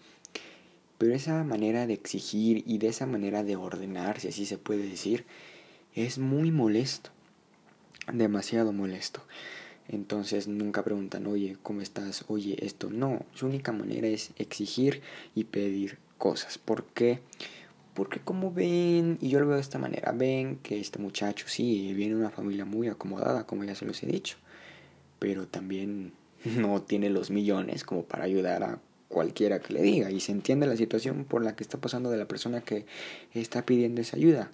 Pero 0.97 1.13
esa 1.13 1.43
manera 1.43 1.85
de 1.85 1.93
exigir 1.93 2.63
y 2.65 2.79
de 2.79 2.87
esa 2.87 3.05
manera 3.05 3.43
de 3.43 3.55
ordenar, 3.55 4.19
si 4.19 4.29
así 4.29 4.45
se 4.45 4.57
puede 4.57 4.87
decir, 4.87 5.25
es 5.97 6.19
muy 6.19 6.51
molesto, 6.51 7.09
demasiado 8.13 8.71
molesto. 8.71 9.23
Entonces 9.87 10.47
nunca 10.47 10.83
preguntan, 10.83 11.25
oye, 11.25 11.57
¿cómo 11.63 11.81
estás? 11.81 12.23
Oye, 12.27 12.55
esto. 12.63 12.91
No, 12.91 13.25
su 13.33 13.47
única 13.47 13.71
manera 13.71 14.07
es 14.07 14.31
exigir 14.37 15.01
y 15.33 15.45
pedir 15.45 15.97
cosas. 16.19 16.59
¿Por 16.59 16.83
qué? 16.85 17.19
Porque 17.95 18.19
como 18.19 18.51
ven, 18.51 19.17
y 19.21 19.29
yo 19.29 19.39
lo 19.39 19.47
veo 19.47 19.55
de 19.55 19.61
esta 19.61 19.79
manera, 19.79 20.11
ven 20.11 20.57
que 20.57 20.79
este 20.79 20.99
muchacho 20.99 21.47
sí 21.47 21.91
viene 21.95 22.13
de 22.13 22.19
una 22.19 22.29
familia 22.29 22.65
muy 22.65 22.89
acomodada, 22.89 23.47
como 23.47 23.63
ya 23.63 23.73
se 23.73 23.85
los 23.85 24.03
he 24.03 24.05
dicho, 24.05 24.37
pero 25.17 25.47
también 25.47 26.13
no 26.45 26.83
tiene 26.83 27.09
los 27.09 27.31
millones 27.31 27.83
como 27.83 28.03
para 28.03 28.25
ayudar 28.25 28.61
a 28.61 28.79
cualquiera 29.07 29.61
que 29.61 29.73
le 29.73 29.81
diga 29.81 30.11
y 30.11 30.19
se 30.19 30.31
entiende 30.31 30.67
la 30.67 30.77
situación 30.77 31.23
por 31.23 31.43
la 31.43 31.55
que 31.55 31.63
está 31.63 31.79
pasando 31.79 32.11
de 32.11 32.17
la 32.17 32.27
persona 32.27 32.61
que 32.61 32.85
está 33.33 33.65
pidiendo 33.65 34.01
esa 34.01 34.17
ayuda 34.17 34.51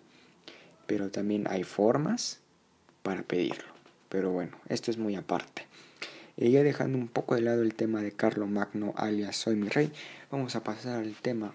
pero 0.88 1.10
también 1.10 1.48
hay 1.50 1.63
formas 1.63 2.40
para 3.02 3.24
pedirlo. 3.24 3.74
Pero 4.10 4.32
bueno, 4.32 4.58
esto 4.70 4.92
es 4.92 4.98
muy 4.98 5.16
aparte. 5.16 5.66
Y 6.38 6.52
ya 6.52 6.63
dejando 6.63 6.98
un 6.98 7.08
poco 7.08 7.36
de 7.36 7.42
lado 7.42 7.62
el 7.62 7.75
tema 7.75 8.02
de 8.02 8.12
Carlo 8.12 8.48
Magno 8.48 8.94
alias 8.98 9.36
Soy 9.36 9.56
mi 9.56 9.70
rey, 9.70 9.92
vamos 10.32 10.56
a 10.56 10.63
pasar 10.63 11.00
al 11.00 11.13
tema 11.16 11.54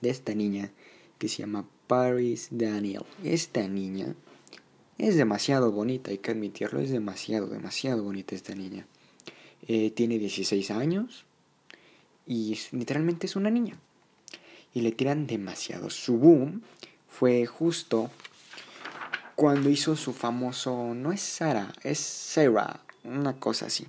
de 0.00 0.10
esta 0.10 0.34
niña 0.34 0.70
que 1.18 1.28
se 1.28 1.38
llama 1.38 1.68
Paris 1.86 2.48
Daniel. 2.50 3.04
Esta 3.22 3.66
niña 3.68 4.14
es 4.98 5.16
demasiado 5.16 5.72
bonita, 5.72 6.10
hay 6.10 6.18
que 6.18 6.32
admitirlo, 6.32 6.80
es 6.80 6.90
demasiado, 6.90 7.46
demasiado 7.46 8.02
bonita 8.02 8.34
esta 8.34 8.54
niña. 8.54 8.86
Eh, 9.68 9.90
tiene 9.90 10.18
16 10.18 10.70
años 10.70 11.26
y 12.26 12.58
literalmente 12.72 13.26
es 13.26 13.36
una 13.36 13.50
niña. 13.50 13.78
Y 14.72 14.82
le 14.82 14.92
tiran 14.92 15.26
demasiado. 15.26 15.90
Su 15.90 16.18
boom 16.18 16.62
fue 17.10 17.46
justo 17.46 18.10
cuando 19.34 19.70
hizo 19.70 19.96
su 19.96 20.12
famoso, 20.12 20.94
no 20.94 21.12
es 21.12 21.20
Sara, 21.20 21.72
es 21.82 21.98
Sarah, 21.98 22.80
una 23.04 23.34
cosa 23.34 23.66
así. 23.66 23.86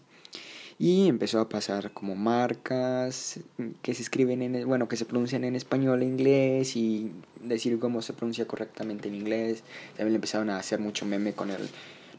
Y 0.79 1.07
empezó 1.09 1.39
a 1.41 1.49
pasar 1.49 1.91
como 1.91 2.15
marcas 2.15 3.39
que 3.81 3.93
se 3.93 4.01
escriben 4.01 4.41
en, 4.41 4.65
bueno, 4.65 4.87
que 4.87 4.95
se 4.95 5.05
pronuncian 5.05 5.43
en 5.43 5.55
español 5.55 6.01
e 6.01 6.05
inglés 6.05 6.75
y 6.75 7.11
decir 7.41 7.77
cómo 7.79 8.01
se 8.01 8.13
pronuncia 8.13 8.47
correctamente 8.47 9.09
en 9.09 9.15
inglés. 9.15 9.63
También 9.89 10.13
le 10.13 10.15
empezaron 10.15 10.49
a 10.49 10.57
hacer 10.57 10.79
mucho 10.79 11.05
meme 11.05 11.33
con 11.33 11.51
él. 11.51 11.69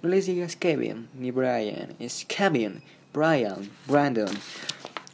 No 0.02 0.10
les 0.10 0.26
digas 0.26 0.54
Kevin 0.54 1.08
ni 1.18 1.30
Brian, 1.30 1.94
es 1.98 2.24
Kevin, 2.26 2.82
Brian, 3.14 3.68
Brandon. 3.88 4.28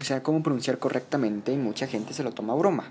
O 0.00 0.04
sea, 0.04 0.22
cómo 0.22 0.42
pronunciar 0.42 0.78
correctamente 0.78 1.52
y 1.52 1.56
mucha 1.56 1.86
gente 1.86 2.14
se 2.14 2.22
lo 2.22 2.32
toma 2.32 2.52
a 2.52 2.56
broma. 2.56 2.90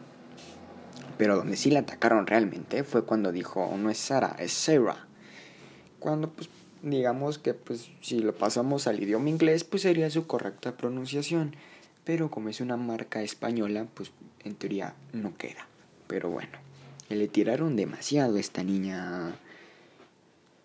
Pero 1.18 1.36
donde 1.36 1.58
sí 1.58 1.72
la 1.72 1.80
atacaron 1.80 2.28
realmente 2.28 2.84
fue 2.84 3.06
cuando 3.06 3.32
dijo, 3.32 3.76
no 3.78 3.90
es 3.90 3.98
Sara, 3.98 4.36
es 4.40 4.52
Sarah. 4.54 5.08
Cuando 6.00 6.30
pues 6.30 6.50
digamos 6.84 7.40
que 7.40 7.54
pues 7.54 7.90
si 8.02 8.20
lo 8.20 8.36
pasamos 8.36 8.86
al 8.88 9.02
idioma 9.02 9.30
inglés 9.30 9.64
pues 9.64 9.82
sería 9.82 10.10
su 10.10 10.28
correcta 10.28 10.78
pronunciación. 10.78 11.56
Pero 12.04 12.30
como 12.30 12.50
es 12.50 12.62
una 12.62 12.78
marca 12.78 13.24
española 13.24 13.88
pues 13.94 14.12
en 14.44 14.56
teoría 14.56 14.94
no 15.12 15.36
queda. 15.38 15.68
Pero 16.08 16.30
bueno, 16.30 16.58
le 17.10 17.28
tiraron 17.28 17.76
demasiado 17.76 18.38
a 18.38 18.40
esta 18.40 18.64
niña 18.64 19.36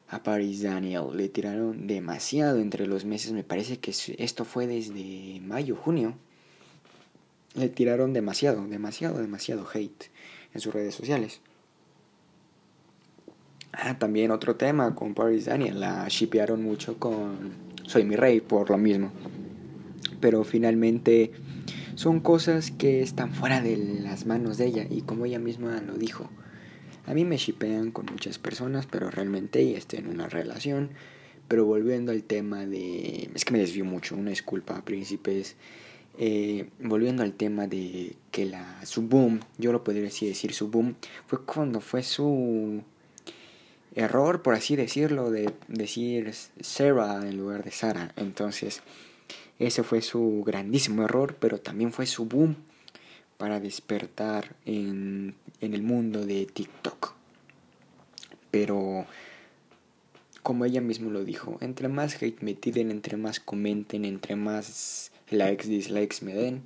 a 0.08 0.22
Paris 0.22 0.62
Daniel. 0.62 1.06
Le 1.14 1.28
tiraron 1.28 1.86
demasiado 1.86 2.60
entre 2.60 2.86
los 2.86 3.04
meses. 3.04 3.32
Me 3.32 3.42
parece 3.42 3.78
que 3.78 3.92
esto 4.18 4.44
fue 4.44 4.66
desde 4.66 5.40
mayo, 5.40 5.74
junio. 5.74 6.14
Le 7.54 7.68
tiraron 7.68 8.12
demasiado, 8.12 8.66
demasiado, 8.66 9.18
demasiado 9.18 9.66
hate 9.72 10.10
en 10.54 10.60
sus 10.60 10.72
redes 10.72 10.94
sociales. 10.94 11.40
Ah, 13.72 13.98
también 13.98 14.30
otro 14.30 14.56
tema 14.56 14.94
con 14.94 15.14
Paris 15.14 15.46
Daniel. 15.46 15.80
La 15.80 16.06
shipearon 16.08 16.62
mucho 16.62 16.98
con 16.98 17.52
Soy 17.86 18.04
mi 18.04 18.16
rey 18.16 18.40
por 18.40 18.70
lo 18.70 18.76
mismo. 18.76 19.10
Pero 20.20 20.44
finalmente 20.44 21.32
son 21.94 22.20
cosas 22.20 22.70
que 22.70 23.02
están 23.02 23.32
fuera 23.32 23.60
de 23.60 23.76
las 23.76 24.26
manos 24.26 24.58
de 24.58 24.66
ella. 24.66 24.86
Y 24.88 25.02
como 25.02 25.24
ella 25.24 25.38
misma 25.38 25.80
lo 25.80 25.94
dijo, 25.94 26.30
a 27.06 27.14
mí 27.14 27.24
me 27.24 27.38
shipean 27.38 27.90
con 27.90 28.06
muchas 28.06 28.38
personas, 28.38 28.86
pero 28.86 29.10
realmente 29.10 29.60
ella 29.60 29.78
está 29.78 29.96
en 29.96 30.08
una 30.08 30.28
relación. 30.28 30.90
Pero 31.48 31.64
volviendo 31.64 32.12
al 32.12 32.22
tema 32.22 32.66
de... 32.66 33.30
Es 33.34 33.44
que 33.44 33.52
me 33.52 33.58
desvío 33.58 33.84
mucho, 33.84 34.16
una 34.16 34.30
disculpa, 34.30 34.84
príncipes. 34.84 35.56
Eh, 36.18 36.68
volviendo 36.78 37.22
al 37.22 37.32
tema 37.32 37.66
de 37.66 38.16
que 38.30 38.44
la, 38.44 38.84
su 38.84 39.02
boom, 39.02 39.40
yo 39.56 39.72
lo 39.72 39.82
podría 39.82 40.02
decir, 40.02 40.52
su 40.52 40.68
boom, 40.68 40.96
fue 41.26 41.42
cuando 41.44 41.80
fue 41.80 42.02
su 42.02 42.82
error, 43.94 44.42
por 44.42 44.54
así 44.54 44.76
decirlo, 44.76 45.30
de 45.30 45.52
decir 45.68 46.32
Sarah 46.60 47.26
en 47.26 47.38
lugar 47.38 47.64
de 47.64 47.70
Sara. 47.70 48.12
Entonces, 48.16 48.82
ese 49.58 49.82
fue 49.82 50.02
su 50.02 50.42
grandísimo 50.44 51.02
error, 51.04 51.36
pero 51.38 51.58
también 51.58 51.92
fue 51.92 52.06
su 52.06 52.26
boom 52.26 52.56
para 53.38 53.58
despertar 53.58 54.54
en, 54.66 55.34
en 55.60 55.74
el 55.74 55.82
mundo 55.82 56.26
de 56.26 56.46
TikTok. 56.46 57.14
Pero, 58.50 59.06
como 60.42 60.66
ella 60.66 60.82
misma 60.82 61.10
lo 61.10 61.24
dijo, 61.24 61.56
entre 61.60 61.88
más 61.88 62.22
hate 62.22 62.42
me 62.42 62.54
tiren, 62.54 62.90
entre 62.90 63.16
más 63.16 63.40
comenten, 63.40 64.04
entre 64.04 64.36
más 64.36 65.10
likes, 65.32 65.68
dislikes 65.68 66.22
me 66.22 66.34
den, 66.34 66.62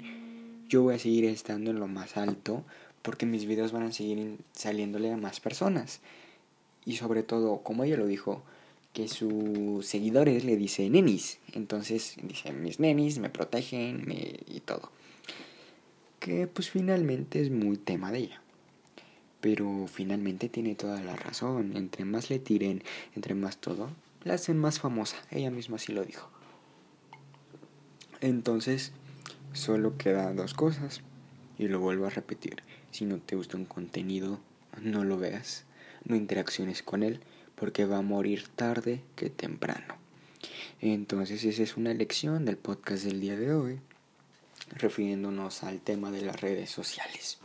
yo 0.68 0.82
voy 0.82 0.94
a 0.94 0.98
seguir 0.98 1.24
estando 1.24 1.70
en 1.70 1.78
lo 1.78 1.88
más 1.88 2.16
alto 2.16 2.64
porque 3.02 3.26
mis 3.26 3.46
videos 3.46 3.72
van 3.72 3.84
a 3.84 3.92
seguir 3.92 4.38
saliéndole 4.52 5.12
a 5.12 5.16
más 5.16 5.40
personas. 5.40 6.00
Y 6.84 6.96
sobre 6.96 7.22
todo, 7.22 7.58
como 7.62 7.84
ella 7.84 7.96
lo 7.96 8.06
dijo, 8.06 8.42
que 8.92 9.08
sus 9.08 9.86
seguidores 9.86 10.44
le 10.44 10.56
dicen 10.56 10.92
nenis. 10.92 11.38
Entonces 11.52 12.16
dicen 12.22 12.62
mis 12.62 12.80
nenis 12.80 13.18
me 13.18 13.30
protegen 13.30 14.06
y 14.46 14.60
todo 14.60 14.90
que 16.26 16.48
pues 16.48 16.70
finalmente 16.70 17.40
es 17.40 17.52
muy 17.52 17.76
tema 17.76 18.10
de 18.10 18.18
ella. 18.18 18.42
Pero 19.40 19.86
finalmente 19.86 20.48
tiene 20.48 20.74
toda 20.74 21.00
la 21.00 21.14
razón. 21.14 21.76
Entre 21.76 22.04
más 22.04 22.30
le 22.30 22.40
tiren, 22.40 22.82
entre 23.14 23.34
más 23.34 23.58
todo, 23.58 23.90
la 24.24 24.34
hacen 24.34 24.58
más 24.58 24.80
famosa. 24.80 25.16
Ella 25.30 25.52
misma 25.52 25.78
sí 25.78 25.92
lo 25.92 26.04
dijo. 26.04 26.28
Entonces, 28.26 28.90
solo 29.52 29.96
quedan 29.96 30.34
dos 30.34 30.52
cosas. 30.52 31.00
Y 31.58 31.68
lo 31.68 31.78
vuelvo 31.78 32.06
a 32.06 32.10
repetir. 32.10 32.56
Si 32.90 33.04
no 33.04 33.18
te 33.18 33.36
gusta 33.36 33.56
un 33.56 33.66
contenido, 33.66 34.40
no 34.82 35.04
lo 35.04 35.16
veas. 35.16 35.64
No 36.04 36.16
interacciones 36.16 36.82
con 36.82 37.04
él 37.04 37.20
porque 37.54 37.84
va 37.84 37.98
a 37.98 38.02
morir 38.02 38.48
tarde 38.48 39.02
que 39.14 39.30
temprano. 39.30 39.94
Entonces 40.80 41.44
esa 41.44 41.62
es 41.62 41.76
una 41.76 41.94
lección 41.94 42.44
del 42.44 42.56
podcast 42.56 43.04
del 43.04 43.20
día 43.20 43.36
de 43.36 43.54
hoy 43.54 43.80
refiriéndonos 44.70 45.62
al 45.62 45.80
tema 45.80 46.10
de 46.10 46.22
las 46.22 46.40
redes 46.40 46.68
sociales. 46.70 47.38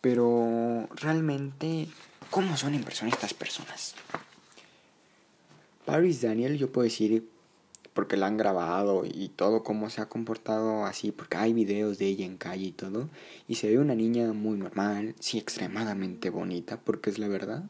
Pero 0.00 0.88
realmente, 0.94 1.88
¿cómo 2.30 2.56
son 2.56 2.74
en 2.74 2.84
persona 2.84 3.10
estas 3.10 3.34
personas? 3.34 3.96
Paris 5.84 6.22
Daniel, 6.22 6.56
yo 6.56 6.70
puedo 6.70 6.84
decir, 6.84 7.28
porque 7.94 8.16
la 8.16 8.26
han 8.26 8.36
grabado 8.36 9.04
y 9.04 9.28
todo, 9.28 9.62
cómo 9.62 9.90
se 9.90 10.00
ha 10.00 10.08
comportado 10.08 10.84
así, 10.84 11.12
porque 11.12 11.36
hay 11.36 11.52
videos 11.52 11.98
de 11.98 12.06
ella 12.06 12.24
en 12.24 12.36
calle 12.36 12.66
y 12.66 12.72
todo, 12.72 13.08
y 13.48 13.56
se 13.56 13.68
ve 13.68 13.78
una 13.78 13.94
niña 13.94 14.32
muy 14.32 14.58
normal, 14.58 15.14
sí, 15.20 15.38
extremadamente 15.38 16.30
bonita, 16.30 16.78
porque 16.80 17.10
es 17.10 17.18
la 17.18 17.28
verdad, 17.28 17.64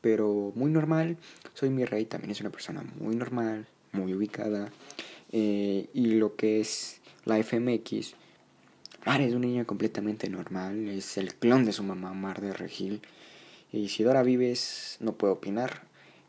pero 0.00 0.52
muy 0.54 0.70
normal. 0.70 1.16
Soy 1.54 1.70
mi 1.70 1.84
rey, 1.84 2.04
también 2.04 2.30
es 2.30 2.40
una 2.40 2.50
persona 2.50 2.84
muy 3.00 3.16
normal, 3.16 3.66
muy 3.92 4.14
ubicada, 4.14 4.70
eh, 5.32 5.88
y 5.94 6.12
lo 6.12 6.36
que 6.36 6.60
es 6.60 7.00
la 7.24 7.38
FMX. 7.38 8.14
Mar 9.04 9.20
es 9.20 9.34
una 9.34 9.46
niña 9.46 9.64
completamente 9.64 10.28
normal, 10.28 10.88
es 10.88 11.16
el 11.16 11.34
clon 11.34 11.64
de 11.64 11.72
su 11.72 11.82
mamá, 11.82 12.12
Mar 12.12 12.40
de 12.40 12.52
Regil. 12.52 13.02
Y 13.72 13.88
si 13.88 14.02
Dora 14.02 14.22
Vives, 14.22 14.96
no 15.00 15.12
puedo 15.12 15.34
opinar. 15.34 15.85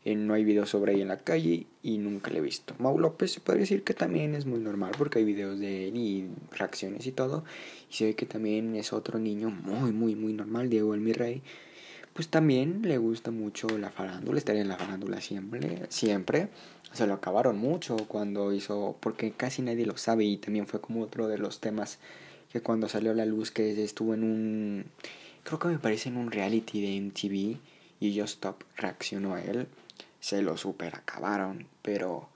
Eh, 0.08 0.14
no 0.14 0.32
hay 0.32 0.42
videos 0.42 0.70
sobre 0.70 0.94
ella 0.94 1.02
en 1.02 1.08
la 1.08 1.18
calle 1.18 1.66
y 1.82 1.98
nunca 1.98 2.30
le 2.30 2.38
he 2.38 2.40
visto. 2.40 2.74
Mau 2.78 2.98
López 2.98 3.30
se 3.30 3.40
podría 3.40 3.60
decir 3.60 3.84
que 3.84 3.92
también 3.92 4.34
es 4.34 4.46
muy 4.46 4.58
normal 4.58 4.92
porque 4.96 5.18
hay 5.18 5.26
videos 5.26 5.60
de 5.60 5.88
él 5.88 5.98
y 5.98 6.30
reacciones 6.50 7.06
y 7.06 7.12
todo. 7.12 7.44
Y 7.90 7.94
se 7.94 8.06
ve 8.06 8.14
que 8.14 8.24
también 8.24 8.74
es 8.74 8.94
otro 8.94 9.18
niño 9.18 9.50
muy, 9.50 9.92
muy, 9.92 10.14
muy 10.14 10.32
normal, 10.32 10.70
Diego 10.70 10.94
el 10.94 11.02
mi 11.02 11.12
rey. 11.12 11.42
Pues 12.14 12.28
también 12.28 12.80
le 12.84 12.96
gusta 12.96 13.30
mucho 13.30 13.68
la 13.76 13.90
farándula, 13.90 14.38
estaría 14.38 14.62
en 14.62 14.68
la 14.68 14.78
farándula 14.78 15.20
siempre, 15.20 15.82
siempre 15.90 16.48
se 16.90 17.06
lo 17.06 17.12
acabaron 17.12 17.58
mucho 17.58 17.98
cuando 18.08 18.54
hizo, 18.54 18.96
porque 19.00 19.32
casi 19.32 19.60
nadie 19.60 19.84
lo 19.84 19.98
sabe 19.98 20.24
y 20.24 20.38
también 20.38 20.66
fue 20.66 20.80
como 20.80 21.02
otro 21.02 21.28
de 21.28 21.36
los 21.36 21.60
temas 21.60 21.98
que 22.50 22.62
cuando 22.62 22.88
salió 22.88 23.10
a 23.10 23.14
la 23.14 23.26
luz 23.26 23.50
que 23.50 23.84
estuvo 23.84 24.14
en 24.14 24.24
un, 24.24 24.86
creo 25.42 25.58
que 25.58 25.68
me 25.68 25.78
parece 25.78 26.08
en 26.08 26.16
un 26.16 26.30
reality 26.30 26.80
de 26.80 26.98
MTV 26.98 27.60
y 28.00 28.18
Just 28.18 28.36
Stop 28.36 28.64
reaccionó 28.74 29.34
a 29.34 29.42
él, 29.42 29.68
se 30.20 30.42
lo 30.42 30.56
super 30.56 30.94
acabaron, 30.96 31.66
pero 31.82 32.28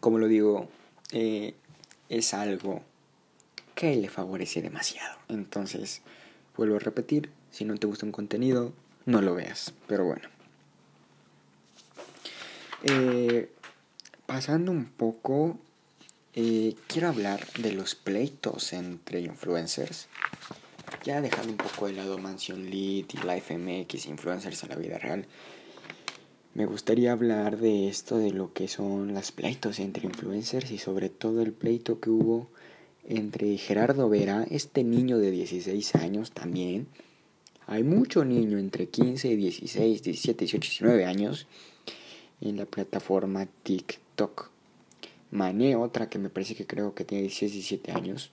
como 0.00 0.18
lo 0.18 0.28
digo, 0.28 0.68
eh, 1.12 1.54
es 2.08 2.34
algo 2.34 2.82
que 3.74 3.96
le 3.96 4.08
favorece 4.08 4.62
demasiado. 4.62 5.18
Entonces, 5.28 6.02
vuelvo 6.56 6.76
a 6.76 6.80
repetir, 6.80 7.30
si 7.50 7.64
no 7.64 7.76
te 7.76 7.86
gusta 7.86 8.06
un 8.06 8.12
contenido, 8.12 8.72
no 9.04 9.22
lo 9.22 9.34
veas, 9.34 9.72
pero 9.86 10.04
bueno. 10.04 10.28
Eh, 12.82 13.50
pasando 14.26 14.72
un 14.72 14.86
poco, 14.86 15.58
eh, 16.34 16.74
quiero 16.86 17.08
hablar 17.08 17.46
de 17.58 17.72
los 17.72 17.94
pleitos 17.94 18.72
entre 18.72 19.20
influencers. 19.20 20.08
Ya 21.04 21.20
dejando 21.20 21.52
un 21.52 21.58
poco 21.58 21.86
de 21.86 21.94
lado 21.94 22.18
Mansion 22.18 22.64
Lead 22.70 23.06
y 23.12 23.26
Life 23.26 23.56
MX, 23.56 24.06
influencers 24.06 24.62
en 24.64 24.68
la 24.68 24.76
vida 24.76 24.98
real. 24.98 25.26
Me 26.56 26.64
gustaría 26.64 27.12
hablar 27.12 27.58
de 27.58 27.86
esto, 27.86 28.16
de 28.16 28.30
lo 28.30 28.54
que 28.54 28.66
son 28.66 29.12
las 29.12 29.30
pleitos 29.30 29.78
entre 29.78 30.06
influencers 30.06 30.70
y 30.70 30.78
sobre 30.78 31.10
todo 31.10 31.42
el 31.42 31.52
pleito 31.52 32.00
que 32.00 32.08
hubo 32.08 32.48
entre 33.04 33.58
Gerardo 33.58 34.08
Vera, 34.08 34.46
este 34.50 34.82
niño 34.82 35.18
de 35.18 35.32
16 35.32 35.96
años 35.96 36.32
también. 36.32 36.86
Hay 37.66 37.82
mucho 37.82 38.24
niño 38.24 38.56
entre 38.56 38.88
15, 38.88 39.36
16, 39.36 40.02
17, 40.02 40.44
18, 40.46 40.58
19 40.58 41.04
años 41.04 41.46
en 42.40 42.56
la 42.56 42.64
plataforma 42.64 43.46
TikTok. 43.62 44.48
Mané, 45.32 45.76
otra 45.76 46.08
que 46.08 46.18
me 46.18 46.30
parece 46.30 46.54
que 46.54 46.66
creo 46.66 46.94
que 46.94 47.04
tiene 47.04 47.24
17 47.24 47.92
años, 47.92 48.30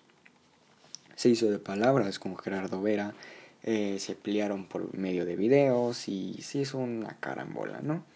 se 1.17 1.27
hizo 1.27 1.51
de 1.51 1.59
palabras 1.59 2.19
con 2.19 2.38
Gerardo 2.38 2.81
Vera, 2.81 3.15
eh, 3.63 3.97
se 3.99 4.15
pelearon 4.15 4.65
por 4.65 4.97
medio 4.97 5.25
de 5.25 5.36
videos 5.36 6.07
y 6.07 6.41
se 6.41 6.59
hizo 6.59 6.77
una 6.77 7.17
carambola, 7.19 7.81
¿no? 7.81 8.12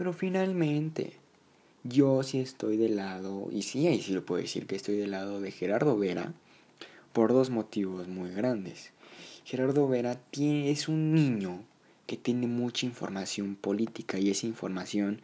Pero 0.00 0.14
finalmente, 0.14 1.12
yo 1.84 2.22
sí 2.22 2.40
estoy 2.40 2.78
del 2.78 2.96
lado, 2.96 3.48
y 3.52 3.60
sí, 3.60 3.86
ahí 3.86 4.00
sí 4.00 4.14
lo 4.14 4.24
puedo 4.24 4.40
decir 4.40 4.66
que 4.66 4.74
estoy 4.74 4.96
del 4.96 5.10
lado 5.10 5.42
de 5.42 5.52
Gerardo 5.52 5.94
Vera, 5.98 6.32
por 7.12 7.34
dos 7.34 7.50
motivos 7.50 8.08
muy 8.08 8.30
grandes. 8.30 8.92
Gerardo 9.44 9.86
Vera 9.88 10.18
es 10.32 10.88
un 10.88 11.12
niño 11.12 11.62
que 12.06 12.16
tiene 12.16 12.46
mucha 12.46 12.86
información 12.86 13.56
política 13.56 14.18
y 14.18 14.30
esa 14.30 14.46
información 14.46 15.20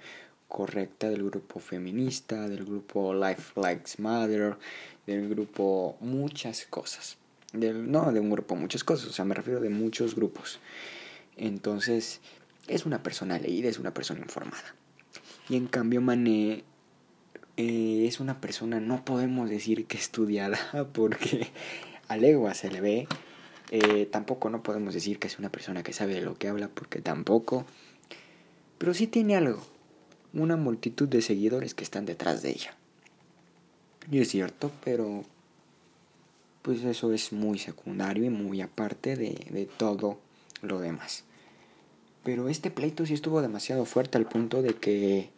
correcta 0.47 1.09
del 1.09 1.25
grupo 1.25 1.59
feminista, 1.59 2.47
del 2.47 2.67
grupo 2.67 3.15
Life 3.15 3.59
Likes 3.59 3.93
Matter, 3.97 4.59
del 5.07 5.31
grupo 5.31 5.97
muchas 6.01 6.67
cosas. 6.67 7.17
No 7.55 8.13
de 8.13 8.21
un 8.21 8.29
grupo, 8.29 8.57
muchas 8.57 8.85
cosas, 8.85 9.09
o 9.09 9.13
sea, 9.15 9.25
me 9.25 9.35
refiero 9.35 9.59
de 9.59 9.71
muchos 9.71 10.15
grupos. 10.15 10.61
Entonces, 11.39 12.21
es 12.69 12.87
una 12.87 13.03
persona 13.03 13.39
leída, 13.39 13.69
es 13.69 13.79
una 13.79 13.95
persona 13.95 14.21
informada. 14.21 14.75
Y 15.49 15.57
en 15.57 15.67
cambio, 15.67 16.01
Mané 16.01 16.65
eh, 17.57 18.05
es 18.07 18.21
una 18.21 18.41
persona, 18.41 18.81
no 18.81 19.05
podemos 19.05 19.49
decir 19.51 19.87
que 19.87 19.97
estudiada, 19.97 20.59
porque 20.93 21.49
a 22.09 22.17
legua 22.17 22.55
se 22.55 22.71
le 22.71 22.81
ve 22.81 23.09
eh, 23.71 24.07
tampoco 24.07 24.49
no 24.49 24.63
podemos 24.63 24.95
decir 24.95 25.19
que 25.19 25.27
es 25.27 25.39
una 25.39 25.51
persona 25.51 25.83
que 25.83 25.93
sabe 25.93 26.15
de 26.15 26.21
lo 26.21 26.37
que 26.37 26.49
habla, 26.49 26.69
porque 26.69 27.01
tampoco. 27.01 27.67
Pero 28.79 28.95
sí 28.95 29.07
tiene 29.07 29.37
algo. 29.37 29.63
Una 30.33 30.57
multitud 30.57 31.09
de 31.09 31.23
seguidores 31.23 31.75
que 31.75 31.85
están 31.85 32.07
detrás 32.07 32.43
de 32.43 32.51
ella. 32.51 32.77
Y 34.11 34.21
es 34.21 34.29
cierto, 34.29 34.71
pero 34.85 35.25
pues 36.63 36.83
eso 36.85 37.13
es 37.13 37.33
muy 37.33 37.59
secundario 37.59 38.25
y 38.25 38.31
muy 38.31 38.61
aparte 38.61 39.17
de, 39.17 39.47
de 39.51 39.67
todo 39.67 40.19
lo 40.63 40.81
demás. 40.81 41.25
Pero 42.27 42.49
este 42.49 42.73
pleito 42.73 43.07
sí 43.07 43.15
estuvo 43.15 43.41
demasiado 43.41 43.85
fuerte 43.85 44.19
al 44.19 44.27
punto 44.27 44.61
de 44.61 44.75
que 44.75 45.31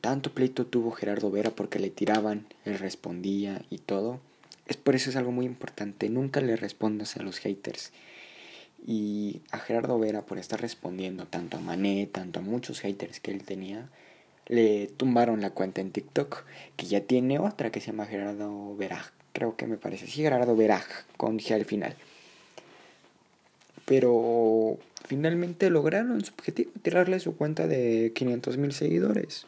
tanto 0.00 0.32
pleito 0.32 0.64
tuvo 0.64 0.90
Gerardo 0.90 1.30
Vera 1.30 1.50
porque 1.50 1.78
le 1.78 1.90
tiraban, 1.90 2.46
él 2.64 2.78
respondía 2.78 3.60
y 3.68 3.76
todo. 3.76 4.18
Es 4.66 4.78
por 4.78 4.94
eso 4.94 5.10
es 5.10 5.16
algo 5.16 5.32
muy 5.32 5.44
importante, 5.44 6.08
nunca 6.08 6.40
le 6.40 6.56
respondas 6.56 7.18
a 7.18 7.22
los 7.22 7.36
haters. 7.40 7.92
Y 8.86 9.42
a 9.50 9.58
Gerardo 9.58 9.98
Vera 9.98 10.22
por 10.22 10.38
estar 10.38 10.58
respondiendo 10.62 11.26
tanto 11.26 11.58
a 11.58 11.60
Mané, 11.60 12.08
tanto 12.10 12.38
a 12.40 12.42
muchos 12.42 12.80
haters 12.80 13.20
que 13.20 13.30
él 13.30 13.42
tenía, 13.42 13.90
le 14.46 14.86
tumbaron 14.86 15.42
la 15.42 15.50
cuenta 15.50 15.82
en 15.82 15.92
TikTok, 15.92 16.42
que 16.76 16.86
ya 16.86 17.02
tiene 17.02 17.38
otra 17.38 17.70
que 17.70 17.82
se 17.82 17.88
llama 17.88 18.06
Gerardo 18.06 18.74
Veraj, 18.76 19.10
creo 19.34 19.56
que 19.56 19.66
me 19.66 19.76
parece, 19.76 20.06
sí, 20.06 20.22
Gerardo 20.22 20.56
Veraj, 20.56 20.86
con 21.18 21.38
G 21.38 21.54
al 21.54 21.66
final. 21.66 21.94
Pero 23.84 24.78
finalmente 25.06 25.70
lograron 25.70 26.24
su 26.24 26.32
objetivo, 26.32 26.70
tirarle 26.82 27.20
su 27.20 27.36
cuenta 27.36 27.66
de 27.66 28.12
500 28.14 28.56
mil 28.58 28.72
seguidores. 28.72 29.46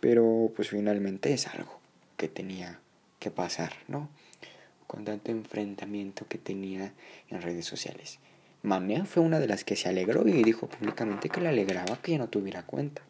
Pero 0.00 0.52
pues 0.56 0.70
finalmente 0.70 1.32
es 1.32 1.46
algo 1.46 1.80
que 2.16 2.28
tenía 2.28 2.80
que 3.18 3.30
pasar, 3.30 3.72
¿no? 3.88 4.08
Con 4.86 5.04
tanto 5.04 5.30
enfrentamiento 5.30 6.26
que 6.28 6.38
tenía 6.38 6.92
en 7.28 7.42
redes 7.42 7.66
sociales. 7.66 8.18
Mané 8.62 9.04
fue 9.04 9.22
una 9.22 9.40
de 9.40 9.48
las 9.48 9.64
que 9.64 9.76
se 9.76 9.88
alegró 9.88 10.26
y 10.26 10.42
dijo 10.42 10.68
públicamente 10.68 11.28
que 11.28 11.40
le 11.40 11.48
alegraba 11.48 12.00
que 12.00 12.12
ya 12.12 12.18
no 12.18 12.28
tuviera 12.28 12.64
cuenta 12.64 13.02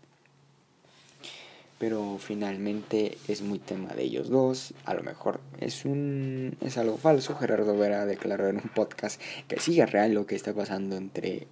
pero 1.83 2.17
finalmente 2.21 3.19
es 3.27 3.43
muy 3.43 3.59
tema 3.59 3.89
de 3.89 4.05
ellos 4.05 4.29
dos. 4.29 4.73
A 4.85 4.95
lo 4.95 5.03
mejor 5.03 5.41
es 5.59 5.85
un 5.85 6.57
es 6.61 6.79
algo 6.79 6.97
falso. 6.97 7.35
Gerardo 7.35 7.77
Vera 7.77 8.07
declaró 8.07 8.47
en 8.47 8.59
un 8.59 8.71
podcast 8.73 9.21
que 9.49 9.59
sí 9.59 9.81
es 9.81 9.91
real 9.91 10.15
lo 10.15 10.25
que 10.25 10.37
está 10.37 10.55
pasando 10.55 10.95
entre 10.95 11.49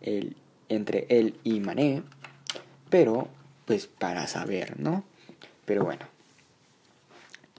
él, 0.00 0.34
entre 0.68 1.06
él 1.10 1.36
y 1.44 1.60
Mané, 1.60 2.02
pero 2.90 3.28
pues 3.64 3.86
para 3.86 4.26
saber, 4.26 4.80
¿no? 4.80 5.04
Pero 5.64 5.84
bueno, 5.84 6.08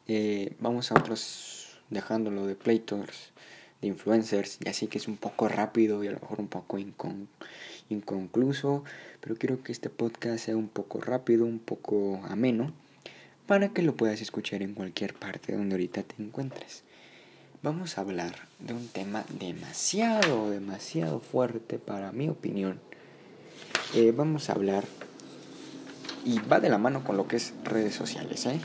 eh, 0.10 0.58
vamos 0.60 0.92
a 0.92 0.96
otros 0.96 1.80
dejándolo 1.90 2.46
de 2.46 2.56
pleitos 2.56 3.32
de 3.80 3.88
influencers 3.88 4.60
y 4.62 4.68
así 4.68 4.88
que 4.88 4.98
es 4.98 5.08
un 5.08 5.16
poco 5.16 5.48
rápido 5.48 6.04
y 6.04 6.08
a 6.08 6.12
lo 6.12 6.20
mejor 6.20 6.42
un 6.42 6.50
poco 6.50 6.78
incon 6.78 7.30
inconcluso, 7.90 8.84
pero 9.22 9.36
quiero 9.36 9.64
que 9.64 9.72
este 9.72 9.90
podcast 9.90 10.46
sea 10.46 10.58
un 10.58 10.68
poco 10.68 11.02
rápido, 11.02 11.46
un 11.46 11.60
poco 11.60 12.22
ameno, 12.28 12.74
para 13.48 13.70
que 13.70 13.82
lo 13.82 13.96
puedas 13.96 14.22
escuchar 14.22 14.62
en 14.62 14.74
cualquier 14.74 15.14
parte 15.14 15.56
donde 15.56 15.76
ahorita 15.76 16.04
te 16.04 16.22
encuentres. 16.22 16.84
Vamos 17.62 17.98
a 17.98 18.02
hablar 18.02 18.36
de 18.60 18.74
un 18.74 18.88
tema 18.88 19.24
demasiado, 19.40 20.50
demasiado 20.50 21.20
fuerte 21.20 21.80
para 21.80 22.12
mi 22.12 22.28
opinión. 22.30 22.80
Eh, 23.94 24.12
vamos 24.16 24.50
a 24.50 24.54
hablar, 24.54 24.86
y 26.26 26.40
va 26.40 26.60
de 26.60 26.70
la 26.70 26.78
mano 26.78 27.04
con 27.04 27.18
lo 27.18 27.28
que 27.28 27.38
es 27.38 27.54
redes 27.64 27.96
sociales, 27.96 28.46
¿eh? 28.46 28.60